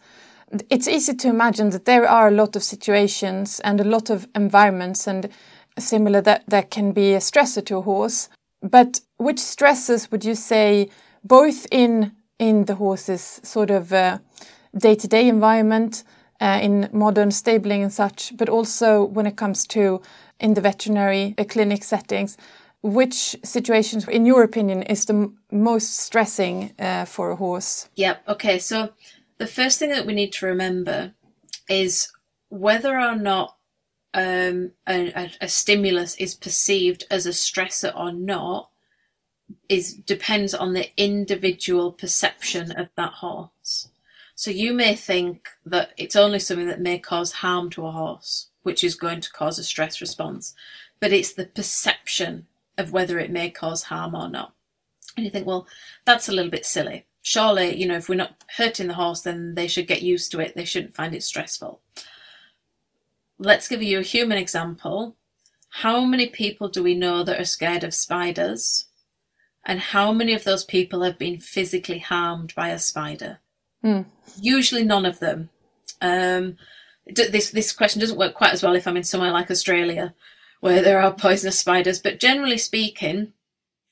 it's 0.70 0.88
easy 0.88 1.16
to 1.16 1.30
imagine 1.30 1.72
that 1.72 1.86
there 1.86 2.08
are 2.08 2.28
a 2.28 2.38
lot 2.42 2.56
of 2.56 2.62
situations 2.62 3.60
and 3.62 3.82
a 3.82 3.92
lot 3.96 4.12
of 4.12 4.28
environments 4.36 5.08
and 5.08 5.28
similar 5.80 6.22
that, 6.22 6.44
that 6.48 6.70
can 6.70 6.92
be 6.92 7.16
a 7.16 7.20
stressor 7.20 7.66
to 7.66 7.78
a 7.78 7.82
horse. 7.82 8.30
But 8.62 9.02
which 9.18 9.40
stresses 9.40 10.12
would 10.12 10.24
you 10.24 10.36
say, 10.36 10.92
both 11.24 11.66
in 11.72 12.12
in 12.38 12.66
the 12.66 12.76
horse's 12.76 13.42
sort 13.44 13.72
of 13.72 13.90
day 14.78 14.96
to 14.96 15.08
day 15.08 15.28
environment, 15.28 16.04
uh, 16.42 16.60
in 16.62 16.90
modern 16.92 17.32
stabling 17.32 17.84
and 17.84 17.94
such, 17.94 18.36
but 18.36 18.50
also 18.50 19.06
when 19.06 19.28
it 19.28 19.38
comes 19.38 19.66
to 19.68 20.02
in 20.40 20.56
the 20.56 20.62
veterinary 20.62 21.36
uh, 21.38 21.44
clinic 21.44 21.84
settings, 21.84 22.36
which 22.82 23.36
situations, 23.44 24.08
in 24.08 24.26
your 24.26 24.42
opinion, 24.44 24.82
is 24.84 25.06
the 25.06 25.32
most 25.52 26.00
stressing 26.00 26.74
uh, 26.80 27.06
for 27.06 27.32
a 27.32 27.36
horse? 27.36 27.90
Yep. 27.96 28.28
Okay. 28.28 28.58
So 28.58 28.90
the 29.38 29.46
first 29.46 29.78
thing 29.78 29.92
that 29.92 30.06
we 30.06 30.14
need 30.14 30.34
to 30.34 30.48
remember 30.48 31.14
is 31.70 32.12
whether 32.50 33.00
or 33.00 33.16
not 33.16 33.56
um, 34.14 34.72
a, 34.88 35.32
a, 35.40 35.48
stimulus 35.48 36.16
is 36.16 36.36
perceived 36.36 37.06
as 37.10 37.26
a 37.26 37.30
stressor 37.30 37.96
or 37.96 38.12
not 38.12 38.70
is 39.70 39.94
depends 39.94 40.54
on 40.54 40.74
the 40.74 40.90
individual 40.98 41.94
perception 41.94 42.72
of 42.72 42.90
that 42.98 43.14
horse. 43.14 43.91
So 44.36 44.52
you 44.52 44.74
may 44.74 44.96
think 44.96 45.50
that 45.66 45.92
it's 45.98 46.16
only 46.16 46.40
something 46.40 46.68
that 46.68 46.82
may 46.82 47.00
cause 47.00 47.32
harm 47.32 47.70
to 47.72 47.86
a 47.86 47.92
horse, 47.92 48.48
which 48.64 48.84
is 48.84 48.96
going 48.96 49.22
to 49.22 49.32
cause 49.32 49.60
a 49.60 49.64
stress 49.64 50.02
response, 50.02 50.56
but 51.00 51.12
it's 51.12 51.34
the 51.34 51.46
perception 51.46 52.48
of 52.78 52.92
whether 52.92 53.20
it 53.20 53.32
may 53.32 53.50
cause 53.50 53.84
harm 53.84 54.16
or 54.16 54.30
not. 54.30 54.54
And 55.16 55.26
you 55.26 55.32
think, 55.32 55.46
well, 55.46 55.68
that's 56.06 56.30
a 56.30 56.32
little 56.32 56.52
bit 56.52 56.66
silly. 56.66 57.06
Surely, 57.22 57.76
you 57.76 57.88
know, 57.88 57.98
if 57.98 58.10
we're 58.10 58.16
not 58.16 58.44
hurting 58.58 58.88
the 58.88 58.96
horse, 58.96 59.22
then 59.22 59.54
they 59.54 59.68
should 59.68 59.88
get 59.88 60.02
used 60.02 60.32
to 60.32 60.40
it. 60.40 60.56
They 60.56 60.66
shouldn't 60.66 60.96
find 60.96 61.14
it 61.14 61.24
stressful. 61.24 61.80
Let's 63.38 63.68
give 63.68 63.84
you 63.84 64.00
a 64.00 64.04
human 64.04 64.38
example. 64.38 65.16
How 65.70 66.04
many 66.04 66.28
people 66.28 66.68
do 66.68 66.82
we 66.82 66.96
know 66.96 67.24
that 67.24 67.40
are 67.40 67.46
scared 67.46 67.84
of 67.84 67.94
spiders? 67.94 68.86
And 69.66 69.80
how 69.80 70.12
many 70.12 70.34
of 70.34 70.44
those 70.44 70.64
people 70.64 71.04
have 71.04 71.20
been 71.20 71.38
physically 71.40 72.00
harmed 72.00 72.56
by 72.56 72.70
a 72.70 72.80
spider? 72.80 73.40
Mm. 73.84 74.06
Usually 74.40 74.84
none 74.84 75.06
of 75.06 75.20
them. 75.20 75.50
Um, 76.02 76.58
this 77.06 77.52
this 77.52 77.72
question 77.72 78.00
doesn't 78.00 78.18
work 78.18 78.34
quite 78.34 78.54
as 78.54 78.64
well 78.64 78.76
if 78.76 78.88
I'm 78.88 78.98
in 78.98 79.04
somewhere 79.04 79.32
like 79.32 79.52
Australia, 79.52 80.14
where 80.60 80.82
there 80.82 81.02
are 81.02 81.14
poisonous 81.14 81.60
spiders. 81.60 82.00
But 82.00 82.20
generally 82.20 82.58
speaking, 82.58 83.34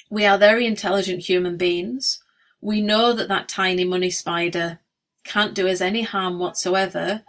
we 0.10 0.26
are 0.26 0.38
very 0.38 0.66
intelligent 0.66 1.22
human 1.22 1.58
beings. 1.58 2.24
We 2.62 2.82
know 2.82 3.14
that 3.14 3.28
that 3.30 3.50
tiny 3.50 3.86
money 3.86 4.10
spider 4.10 4.80
can't 5.24 5.56
do 5.56 5.68
us 5.68 5.82
any 5.82 6.04
harm 6.04 6.40
whatsoever, 6.40 7.24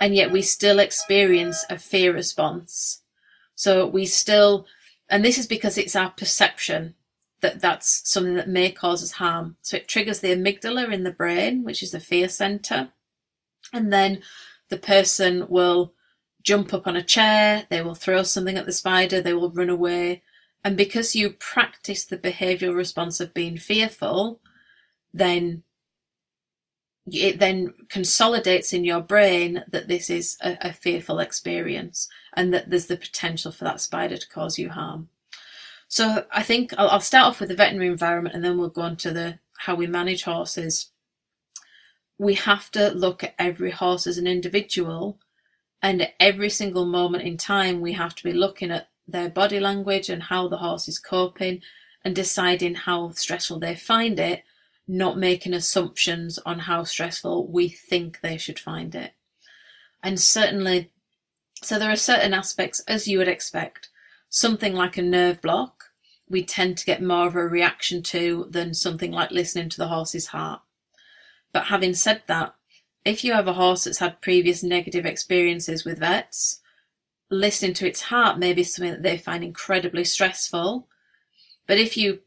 and 0.00 0.14
yet 0.14 0.30
we 0.30 0.42
still 0.42 0.78
experience 0.78 1.64
a 1.70 1.78
fear 1.78 2.12
response. 2.12 3.02
So 3.54 3.86
we 3.86 4.06
still, 4.06 4.66
and 5.08 5.24
this 5.24 5.38
is 5.38 5.46
because 5.46 5.78
it's 5.78 5.96
our 5.96 6.10
perception 6.10 6.94
that 7.44 7.60
that's 7.60 8.00
something 8.10 8.36
that 8.36 8.48
may 8.48 8.70
cause 8.70 9.02
us 9.02 9.12
harm. 9.12 9.56
So 9.60 9.76
it 9.76 9.86
triggers 9.86 10.20
the 10.20 10.28
amygdala 10.28 10.90
in 10.90 11.02
the 11.02 11.10
brain, 11.10 11.62
which 11.62 11.82
is 11.82 11.90
the 11.90 12.00
fear 12.00 12.26
center. 12.30 12.88
And 13.70 13.92
then 13.92 14.22
the 14.70 14.78
person 14.78 15.46
will 15.50 15.92
jump 16.42 16.72
up 16.72 16.86
on 16.86 16.96
a 16.96 17.02
chair, 17.02 17.66
they 17.68 17.82
will 17.82 17.94
throw 17.94 18.22
something 18.22 18.56
at 18.56 18.64
the 18.64 18.72
spider, 18.72 19.20
they 19.20 19.34
will 19.34 19.50
run 19.50 19.68
away. 19.68 20.22
And 20.64 20.74
because 20.74 21.14
you 21.14 21.30
practice 21.30 22.06
the 22.06 22.16
behavioral 22.16 22.74
response 22.74 23.20
of 23.20 23.34
being 23.34 23.58
fearful, 23.58 24.40
then 25.12 25.64
it 27.12 27.38
then 27.38 27.74
consolidates 27.90 28.72
in 28.72 28.84
your 28.84 29.02
brain 29.02 29.64
that 29.70 29.88
this 29.88 30.08
is 30.08 30.38
a, 30.40 30.56
a, 30.62 30.72
fearful 30.72 31.18
experience 31.18 32.08
and 32.32 32.54
that 32.54 32.70
there's 32.70 32.86
the 32.86 32.96
potential 32.96 33.52
for 33.52 33.64
that 33.64 33.82
spider 33.82 34.16
to 34.16 34.28
cause 34.30 34.58
you 34.58 34.70
harm. 34.70 35.10
So 35.88 36.26
I 36.32 36.42
think 36.42 36.74
I'll, 36.76 36.88
I'll 36.88 37.00
start 37.00 37.26
off 37.26 37.40
with 37.40 37.48
the 37.48 37.56
veterinary 37.56 37.88
environment 37.88 38.34
and 38.34 38.44
then 38.44 38.58
we'll 38.58 38.68
go 38.68 38.82
on 38.82 38.96
to 38.96 39.12
the 39.12 39.38
how 39.58 39.74
we 39.74 39.86
manage 39.86 40.24
horses. 40.24 40.90
We 42.18 42.34
have 42.34 42.70
to 42.72 42.90
look 42.90 43.24
at 43.24 43.34
every 43.38 43.70
horse 43.70 44.06
as 44.06 44.18
an 44.18 44.26
individual 44.26 45.18
and 45.84 46.00
at 46.00 46.14
every 46.18 46.48
single 46.48 46.86
moment 46.86 47.24
in 47.24 47.36
time, 47.36 47.82
we 47.82 47.92
have 47.92 48.14
to 48.14 48.24
be 48.24 48.32
looking 48.32 48.70
at 48.70 48.88
their 49.06 49.28
body 49.28 49.60
language 49.60 50.08
and 50.08 50.22
how 50.22 50.48
the 50.48 50.56
horse 50.56 50.88
is 50.88 50.98
coping 50.98 51.60
and 52.02 52.16
deciding 52.16 52.74
how 52.74 53.10
stressful 53.10 53.58
they 53.58 53.74
find 53.74 54.18
it, 54.18 54.44
not 54.88 55.18
making 55.18 55.52
assumptions 55.52 56.38
on 56.46 56.60
how 56.60 56.84
stressful 56.84 57.48
we 57.48 57.68
think 57.68 58.20
they 58.20 58.38
should 58.38 58.58
find 58.58 58.94
it. 58.94 59.12
And 60.02 60.18
certainly, 60.18 60.90
so 61.62 61.78
there 61.78 61.90
are 61.90 61.96
certain 61.96 62.32
aspects, 62.32 62.80
as 62.88 63.06
you 63.06 63.18
would 63.18 63.28
expect, 63.28 63.90
something 64.34 64.74
like 64.74 64.96
a 64.96 65.02
nerve 65.02 65.40
block, 65.40 65.92
we 66.28 66.44
tend 66.44 66.76
to 66.76 66.84
get 66.84 67.00
more 67.00 67.28
of 67.28 67.36
a 67.36 67.46
reaction 67.46 68.02
to 68.02 68.48
than 68.50 68.74
something 68.74 69.12
like 69.12 69.30
listening 69.30 69.68
to 69.68 69.76
the 69.76 69.86
horse's 69.86 70.26
heart. 70.26 70.60
But 71.52 71.66
having 71.66 71.94
said 71.94 72.22
that, 72.26 72.52
if 73.04 73.22
you 73.22 73.32
have 73.32 73.46
a 73.46 73.52
horse 73.52 73.84
that's 73.84 73.98
had 73.98 74.20
previous 74.20 74.64
negative 74.64 75.06
experiences 75.06 75.84
with 75.84 76.00
vets, 76.00 76.60
listening 77.30 77.74
to 77.74 77.86
its 77.86 78.02
heart 78.02 78.36
may 78.36 78.52
be 78.52 78.64
something 78.64 78.90
that 78.90 79.04
they 79.04 79.16
find 79.16 79.44
incredibly 79.44 80.02
stressful. 80.02 80.88
But 81.68 81.78
if 81.78 81.96
you 81.96 82.18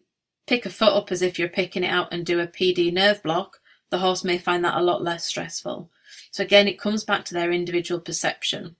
pick 0.46 0.66
a 0.66 0.70
foot 0.70 0.94
up 0.94 1.12
as 1.12 1.22
if 1.22 1.38
you're 1.38 1.50
picking 1.50 1.84
it 1.84 1.90
out 1.90 2.14
and 2.14 2.26
do 2.26 2.40
a 2.40 2.48
PD 2.48 2.94
nerve 2.94 3.22
block, 3.22 3.60
the 3.90 3.98
horse 3.98 4.24
may 4.24 4.38
find 4.38 4.64
that 4.64 4.78
a 4.78 4.82
lot 4.82 5.04
less 5.04 5.26
stressful. 5.26 5.90
So 6.32 6.42
again, 6.42 6.70
it 6.70 6.80
comes 6.80 7.04
back 7.04 7.26
to 7.26 7.34
their 7.34 7.52
individual 7.52 8.00
perception. 8.00 8.78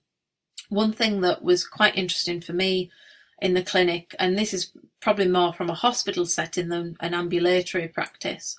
One 0.70 0.94
thing 0.94 1.20
that 1.20 1.42
was 1.42 1.66
quite 1.66 1.94
interesting 1.94 2.40
for 2.40 2.54
me 2.54 2.90
in 3.40 3.54
the 3.54 3.62
clinic, 3.62 4.14
and 4.18 4.36
this 4.36 4.52
is 4.52 4.72
probably 5.00 5.28
more 5.28 5.52
from 5.52 5.70
a 5.70 5.74
hospital 5.74 6.26
setting 6.26 6.68
than 6.68 6.96
an 7.00 7.14
ambulatory 7.14 7.88
practice. 7.88 8.58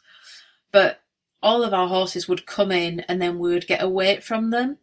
But 0.71 1.01
all 1.41 1.63
of 1.63 1.73
our 1.73 1.87
horses 1.87 2.27
would 2.27 2.45
come 2.45 2.71
in 2.71 3.01
and 3.01 3.21
then 3.21 3.39
we 3.39 3.53
would 3.53 3.67
get 3.67 3.81
a 3.81 3.89
weight 3.89 4.23
from 4.23 4.51
them 4.51 4.77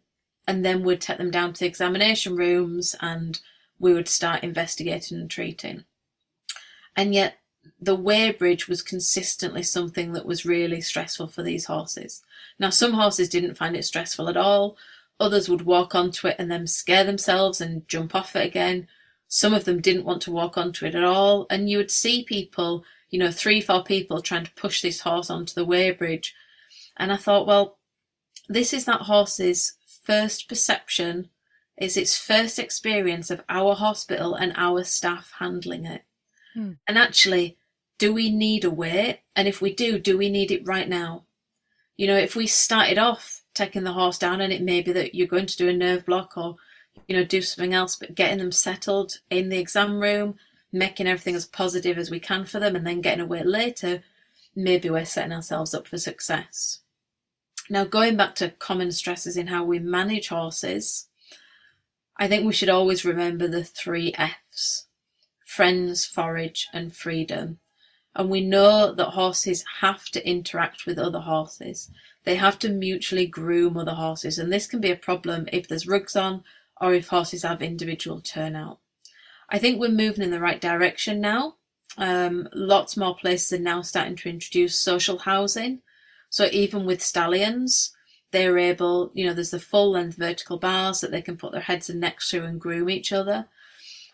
and 0.47 0.63
then 0.63 0.83
we'd 0.83 1.01
take 1.01 1.17
them 1.17 1.31
down 1.31 1.53
to 1.53 1.59
the 1.59 1.65
examination 1.65 2.35
rooms 2.35 2.95
and 3.01 3.39
we 3.79 3.93
would 3.93 4.07
start 4.07 4.43
investigating 4.43 5.19
and 5.19 5.29
treating. 5.29 5.83
And 6.95 7.13
yet 7.13 7.39
the 7.79 7.97
weighbridge 7.97 8.67
was 8.67 8.81
consistently 8.81 9.61
something 9.61 10.13
that 10.13 10.25
was 10.25 10.45
really 10.45 10.81
stressful 10.81 11.27
for 11.27 11.43
these 11.43 11.65
horses. 11.65 12.23
Now, 12.57 12.69
some 12.69 12.93
horses 12.93 13.29
didn't 13.29 13.55
find 13.55 13.75
it 13.75 13.85
stressful 13.85 14.29
at 14.29 14.37
all. 14.37 14.77
Others 15.19 15.49
would 15.49 15.63
walk 15.63 15.93
onto 15.93 16.27
it 16.27 16.37
and 16.39 16.49
then 16.49 16.65
scare 16.65 17.03
themselves 17.03 17.61
and 17.61 17.87
jump 17.87 18.15
off 18.15 18.35
it 18.35 18.45
again. 18.45 18.87
Some 19.27 19.53
of 19.53 19.65
them 19.65 19.81
didn't 19.81 20.05
want 20.05 20.21
to 20.23 20.31
walk 20.31 20.57
onto 20.57 20.85
it 20.85 20.95
at 20.95 21.03
all. 21.03 21.47
And 21.49 21.69
you 21.69 21.77
would 21.77 21.91
see 21.91 22.23
people, 22.23 22.83
you 23.09 23.19
know, 23.19 23.31
three, 23.31 23.61
four 23.61 23.83
people 23.83 24.21
trying 24.21 24.45
to 24.45 24.51
push 24.51 24.81
this 24.81 25.01
horse 25.01 25.29
onto 25.29 25.53
the 25.53 25.65
weighbridge. 25.65 26.31
And 26.95 27.11
I 27.11 27.17
thought, 27.17 27.47
well, 27.47 27.77
this 28.47 28.73
is 28.73 28.85
that 28.85 29.01
horse's 29.01 29.73
first 30.03 30.47
perception, 30.47 31.29
it's 31.75 31.97
its 31.97 32.17
first 32.17 32.57
experience 32.57 33.29
of 33.29 33.43
our 33.49 33.75
hospital 33.75 34.33
and 34.35 34.53
our 34.55 34.83
staff 34.83 35.33
handling 35.39 35.85
it. 35.85 36.03
Hmm. 36.53 36.73
And 36.87 36.97
actually, 36.97 37.57
do 37.97 38.13
we 38.13 38.31
need 38.31 38.63
a 38.63 38.69
weight? 38.69 39.19
And 39.35 39.47
if 39.47 39.61
we 39.61 39.73
do, 39.73 39.99
do 39.99 40.17
we 40.17 40.29
need 40.29 40.51
it 40.51 40.65
right 40.65 40.87
now? 40.87 41.25
You 41.97 42.07
know, 42.07 42.17
if 42.17 42.35
we 42.35 42.47
started 42.47 42.97
off 42.97 43.43
taking 43.53 43.83
the 43.83 43.93
horse 43.93 44.17
down 44.17 44.39
and 44.39 44.53
it 44.53 44.61
may 44.61 44.81
be 44.81 44.91
that 44.93 45.13
you're 45.13 45.27
going 45.27 45.47
to 45.47 45.57
do 45.57 45.67
a 45.67 45.73
nerve 45.73 46.05
block 46.05 46.37
or, 46.37 46.55
you 47.07 47.15
know, 47.15 47.23
do 47.23 47.41
something 47.41 47.73
else, 47.73 47.95
but 47.95 48.15
getting 48.15 48.37
them 48.37 48.51
settled 48.51 49.19
in 49.29 49.49
the 49.49 49.57
exam 49.57 49.99
room, 49.99 50.35
making 50.71 51.07
everything 51.07 51.35
as 51.35 51.45
positive 51.45 51.97
as 51.97 52.11
we 52.11 52.19
can 52.19 52.45
for 52.45 52.59
them 52.59 52.75
and 52.75 52.85
then 52.85 53.01
getting 53.01 53.21
away 53.21 53.43
later, 53.43 54.03
maybe 54.55 54.89
we're 54.89 55.05
setting 55.05 55.31
ourselves 55.31 55.73
up 55.73 55.87
for 55.87 55.97
success. 55.97 56.79
Now, 57.69 57.85
going 57.85 58.17
back 58.17 58.35
to 58.35 58.49
common 58.49 58.91
stresses 58.91 59.37
in 59.37 59.47
how 59.47 59.63
we 59.63 59.79
manage 59.79 60.29
horses, 60.29 61.07
I 62.17 62.27
think 62.27 62.45
we 62.45 62.53
should 62.53 62.69
always 62.69 63.05
remember 63.05 63.47
the 63.47 63.63
three 63.63 64.13
F's 64.17 64.85
friends, 65.45 66.05
forage, 66.05 66.67
and 66.73 66.93
freedom. 66.93 67.57
And 68.13 68.29
we 68.29 68.41
know 68.41 68.91
that 68.91 69.09
horses 69.11 69.63
have 69.81 70.05
to 70.09 70.27
interact 70.27 70.85
with 70.85 70.99
other 70.99 71.21
horses. 71.21 71.89
They 72.25 72.35
have 72.35 72.59
to 72.59 72.69
mutually 72.69 73.27
groom 73.27 73.77
other 73.77 73.93
horses. 73.93 74.37
And 74.37 74.51
this 74.51 74.67
can 74.67 74.81
be 74.81 74.91
a 74.91 74.95
problem 74.97 75.47
if 75.53 75.67
there's 75.67 75.87
rugs 75.87 76.15
on 76.15 76.43
or 76.81 76.93
if 76.93 77.07
horses 77.07 77.43
have 77.43 77.61
individual 77.61 78.21
turnout. 78.21 78.79
I 79.49 79.59
think 79.59 79.79
we're 79.79 79.89
moving 79.89 80.23
in 80.23 80.31
the 80.31 80.39
right 80.39 80.59
direction 80.59 81.21
now. 81.21 81.55
Um, 81.97 82.47
lots 82.53 82.97
more 82.97 83.15
places 83.15 83.59
are 83.59 83.63
now 83.63 83.81
starting 83.81 84.15
to 84.17 84.29
introduce 84.29 84.77
social 84.77 85.19
housing. 85.19 85.81
So 86.29 86.47
even 86.51 86.85
with 86.85 87.01
stallions, 87.01 87.95
they're 88.31 88.57
able, 88.57 89.11
you 89.13 89.25
know, 89.25 89.33
there's 89.33 89.51
the 89.51 89.59
full 89.59 89.91
length 89.91 90.17
vertical 90.17 90.57
bars 90.57 90.99
that 91.01 91.11
they 91.11 91.21
can 91.21 91.37
put 91.37 91.53
their 91.53 91.61
heads 91.61 91.89
and 91.89 91.99
necks 91.99 92.29
through 92.29 92.43
and 92.43 92.59
groom 92.59 92.89
each 92.89 93.13
other. 93.13 93.47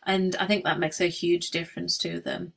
And 0.06 0.36
I 0.36 0.46
think 0.46 0.64
that 0.64 0.80
makes 0.80 1.02
a 1.02 1.08
huge 1.08 1.50
difference 1.50 1.98
to 2.00 2.20
them. 2.20 2.54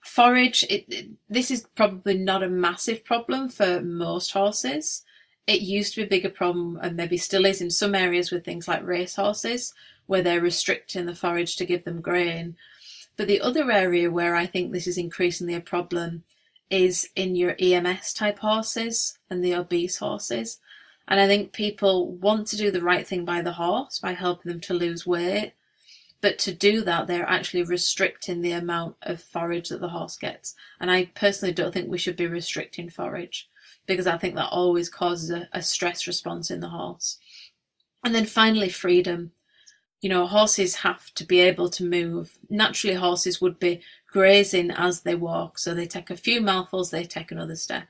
Forage, 0.00 0.64
it, 0.70 0.84
it, 0.88 1.08
this 1.28 1.50
is 1.50 1.66
probably 1.74 2.16
not 2.16 2.42
a 2.42 2.48
massive 2.48 3.04
problem 3.04 3.48
for 3.48 3.80
most 3.82 4.30
horses. 4.32 5.02
It 5.48 5.62
used 5.62 5.94
to 5.94 6.02
be 6.02 6.04
a 6.04 6.10
bigger 6.10 6.28
problem 6.28 6.78
and 6.82 6.94
maybe 6.94 7.16
still 7.16 7.46
is 7.46 7.62
in 7.62 7.70
some 7.70 7.94
areas 7.94 8.30
with 8.30 8.44
things 8.44 8.68
like 8.68 8.84
race 8.86 9.16
horses, 9.16 9.72
where 10.04 10.20
they're 10.20 10.42
restricting 10.42 11.06
the 11.06 11.14
forage 11.14 11.56
to 11.56 11.64
give 11.64 11.84
them 11.84 12.02
grain. 12.02 12.54
But 13.16 13.28
the 13.28 13.40
other 13.40 13.72
area 13.72 14.10
where 14.10 14.36
I 14.36 14.44
think 14.44 14.72
this 14.72 14.86
is 14.86 14.98
increasingly 14.98 15.54
a 15.54 15.60
problem 15.60 16.24
is 16.68 17.08
in 17.16 17.34
your 17.34 17.56
EMS 17.58 18.12
type 18.12 18.40
horses 18.40 19.18
and 19.30 19.42
the 19.42 19.54
obese 19.54 19.96
horses. 19.96 20.60
And 21.08 21.18
I 21.18 21.26
think 21.26 21.52
people 21.52 22.12
want 22.12 22.46
to 22.48 22.58
do 22.58 22.70
the 22.70 22.82
right 22.82 23.08
thing 23.08 23.24
by 23.24 23.40
the 23.40 23.52
horse 23.52 23.98
by 23.98 24.12
helping 24.12 24.52
them 24.52 24.60
to 24.60 24.74
lose 24.74 25.06
weight. 25.06 25.54
But 26.20 26.38
to 26.40 26.52
do 26.52 26.82
that, 26.82 27.06
they're 27.06 27.26
actually 27.26 27.62
restricting 27.62 28.42
the 28.42 28.52
amount 28.52 28.96
of 29.00 29.22
forage 29.22 29.70
that 29.70 29.80
the 29.80 29.88
horse 29.88 30.18
gets. 30.18 30.54
And 30.78 30.90
I 30.90 31.06
personally 31.14 31.54
don't 31.54 31.72
think 31.72 31.88
we 31.88 31.96
should 31.96 32.16
be 32.16 32.26
restricting 32.26 32.90
forage 32.90 33.48
because 33.88 34.06
I 34.06 34.18
think 34.18 34.36
that 34.36 34.50
always 34.52 34.88
causes 34.88 35.30
a, 35.30 35.48
a 35.52 35.62
stress 35.62 36.06
response 36.06 36.52
in 36.52 36.60
the 36.60 36.68
horse. 36.68 37.18
And 38.04 38.14
then 38.14 38.26
finally, 38.26 38.68
freedom. 38.68 39.32
You 40.00 40.10
know, 40.10 40.26
horses 40.26 40.76
have 40.76 41.12
to 41.14 41.24
be 41.24 41.40
able 41.40 41.68
to 41.70 41.82
move. 41.82 42.38
Naturally, 42.48 42.94
horses 42.94 43.40
would 43.40 43.58
be 43.58 43.80
grazing 44.12 44.70
as 44.70 45.00
they 45.00 45.16
walk. 45.16 45.58
So 45.58 45.74
they 45.74 45.86
take 45.86 46.10
a 46.10 46.16
few 46.16 46.40
mouthfuls, 46.40 46.90
they 46.90 47.04
take 47.04 47.32
another 47.32 47.56
step. 47.56 47.88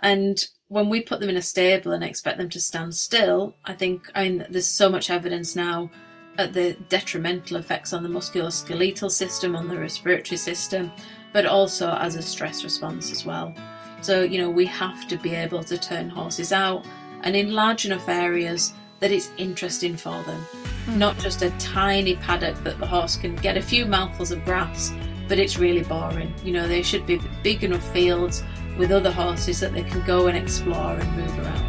And 0.00 0.44
when 0.66 0.90
we 0.90 1.00
put 1.00 1.20
them 1.20 1.30
in 1.30 1.36
a 1.36 1.42
stable 1.42 1.92
and 1.92 2.04
expect 2.04 2.36
them 2.36 2.50
to 2.50 2.60
stand 2.60 2.94
still, 2.94 3.54
I 3.64 3.72
think, 3.72 4.10
I 4.14 4.24
mean, 4.24 4.46
there's 4.50 4.68
so 4.68 4.90
much 4.90 5.10
evidence 5.10 5.56
now 5.56 5.90
at 6.36 6.52
the 6.52 6.76
detrimental 6.88 7.56
effects 7.56 7.92
on 7.92 8.02
the 8.02 8.08
musculoskeletal 8.08 9.10
system, 9.10 9.56
on 9.56 9.68
the 9.68 9.78
respiratory 9.78 10.36
system, 10.36 10.92
but 11.32 11.46
also 11.46 11.90
as 11.94 12.14
a 12.14 12.22
stress 12.22 12.62
response 12.62 13.10
as 13.10 13.24
well. 13.24 13.54
So, 14.00 14.22
you 14.22 14.38
know, 14.38 14.50
we 14.50 14.66
have 14.66 15.08
to 15.08 15.16
be 15.16 15.34
able 15.34 15.62
to 15.64 15.78
turn 15.78 16.08
horses 16.08 16.52
out 16.52 16.86
and 17.22 17.34
in 17.34 17.52
large 17.52 17.84
enough 17.84 18.08
areas 18.08 18.72
that 19.00 19.10
it's 19.10 19.30
interesting 19.36 19.96
for 19.96 20.22
them. 20.22 20.46
Mm. 20.86 20.96
Not 20.96 21.18
just 21.18 21.42
a 21.42 21.50
tiny 21.58 22.16
paddock 22.16 22.62
that 22.64 22.78
the 22.78 22.86
horse 22.86 23.16
can 23.16 23.36
get 23.36 23.56
a 23.56 23.62
few 23.62 23.86
mouthfuls 23.86 24.30
of 24.30 24.44
grass 24.44 24.92
but 25.28 25.38
it's 25.38 25.58
really 25.58 25.82
boring. 25.82 26.34
You 26.42 26.52
know, 26.52 26.66
they 26.66 26.82
should 26.82 27.06
be 27.06 27.20
big 27.42 27.62
enough 27.62 27.92
fields 27.92 28.42
with 28.78 28.90
other 28.90 29.10
horses 29.10 29.60
that 29.60 29.72
they 29.74 29.82
can 29.82 30.04
go 30.06 30.26
and 30.26 30.36
explore 30.36 30.94
and 30.94 31.16
move 31.16 31.38
around. 31.38 31.64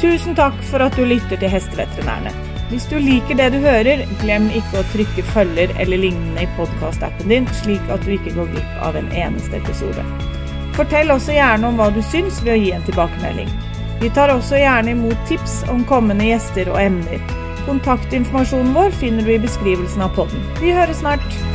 Tusen 0.00 0.34
takk 0.34 0.56
for 0.66 0.82
at 0.82 0.96
du 0.96 1.04
lytter 1.04 1.36
til 1.36 1.52
Hesteveterinærene. 1.52 2.32
Hvis 2.72 2.86
du 2.90 2.96
liker 2.98 3.36
det 3.36 3.52
du 3.52 3.58
hører, 3.60 4.06
glem 4.22 4.48
ikke 4.50 4.80
å 4.80 4.86
trykke 4.94 5.24
følger 5.34 5.74
eller 5.82 6.00
lignende 6.00 6.46
i 6.46 6.52
podkastappen 6.56 7.28
din, 7.28 7.48
slik 7.60 7.92
at 7.92 8.02
du 8.06 8.14
ikke 8.16 8.32
går 8.38 8.48
glipp 8.54 8.78
av 8.88 8.96
en 8.96 9.12
eneste 9.12 9.60
episode. 9.60 10.06
Fortell 10.76 11.12
også 11.12 11.36
gjerne 11.36 11.68
om 11.68 11.76
hva 11.76 11.90
du 11.92 12.00
syns 12.06 12.40
ved 12.44 12.54
å 12.54 12.60
gi 12.62 12.72
en 12.72 12.84
tilbakemelding. 12.86 13.50
Vi 14.00 14.10
tar 14.16 14.32
også 14.32 14.58
gjerne 14.58 14.96
imot 14.96 15.28
tips 15.28 15.60
om 15.70 15.84
kommende 15.86 16.26
gjester 16.26 16.72
og 16.72 16.80
emner. 16.80 17.22
Kontaktinformasjonen 17.68 18.74
vår 18.74 18.94
finner 18.98 19.26
du 19.26 19.34
i 19.36 19.42
beskrivelsen 19.42 20.08
av 20.08 20.16
podden. 20.16 20.42
Vi 20.62 20.74
høres 20.74 21.04
snart! 21.04 21.51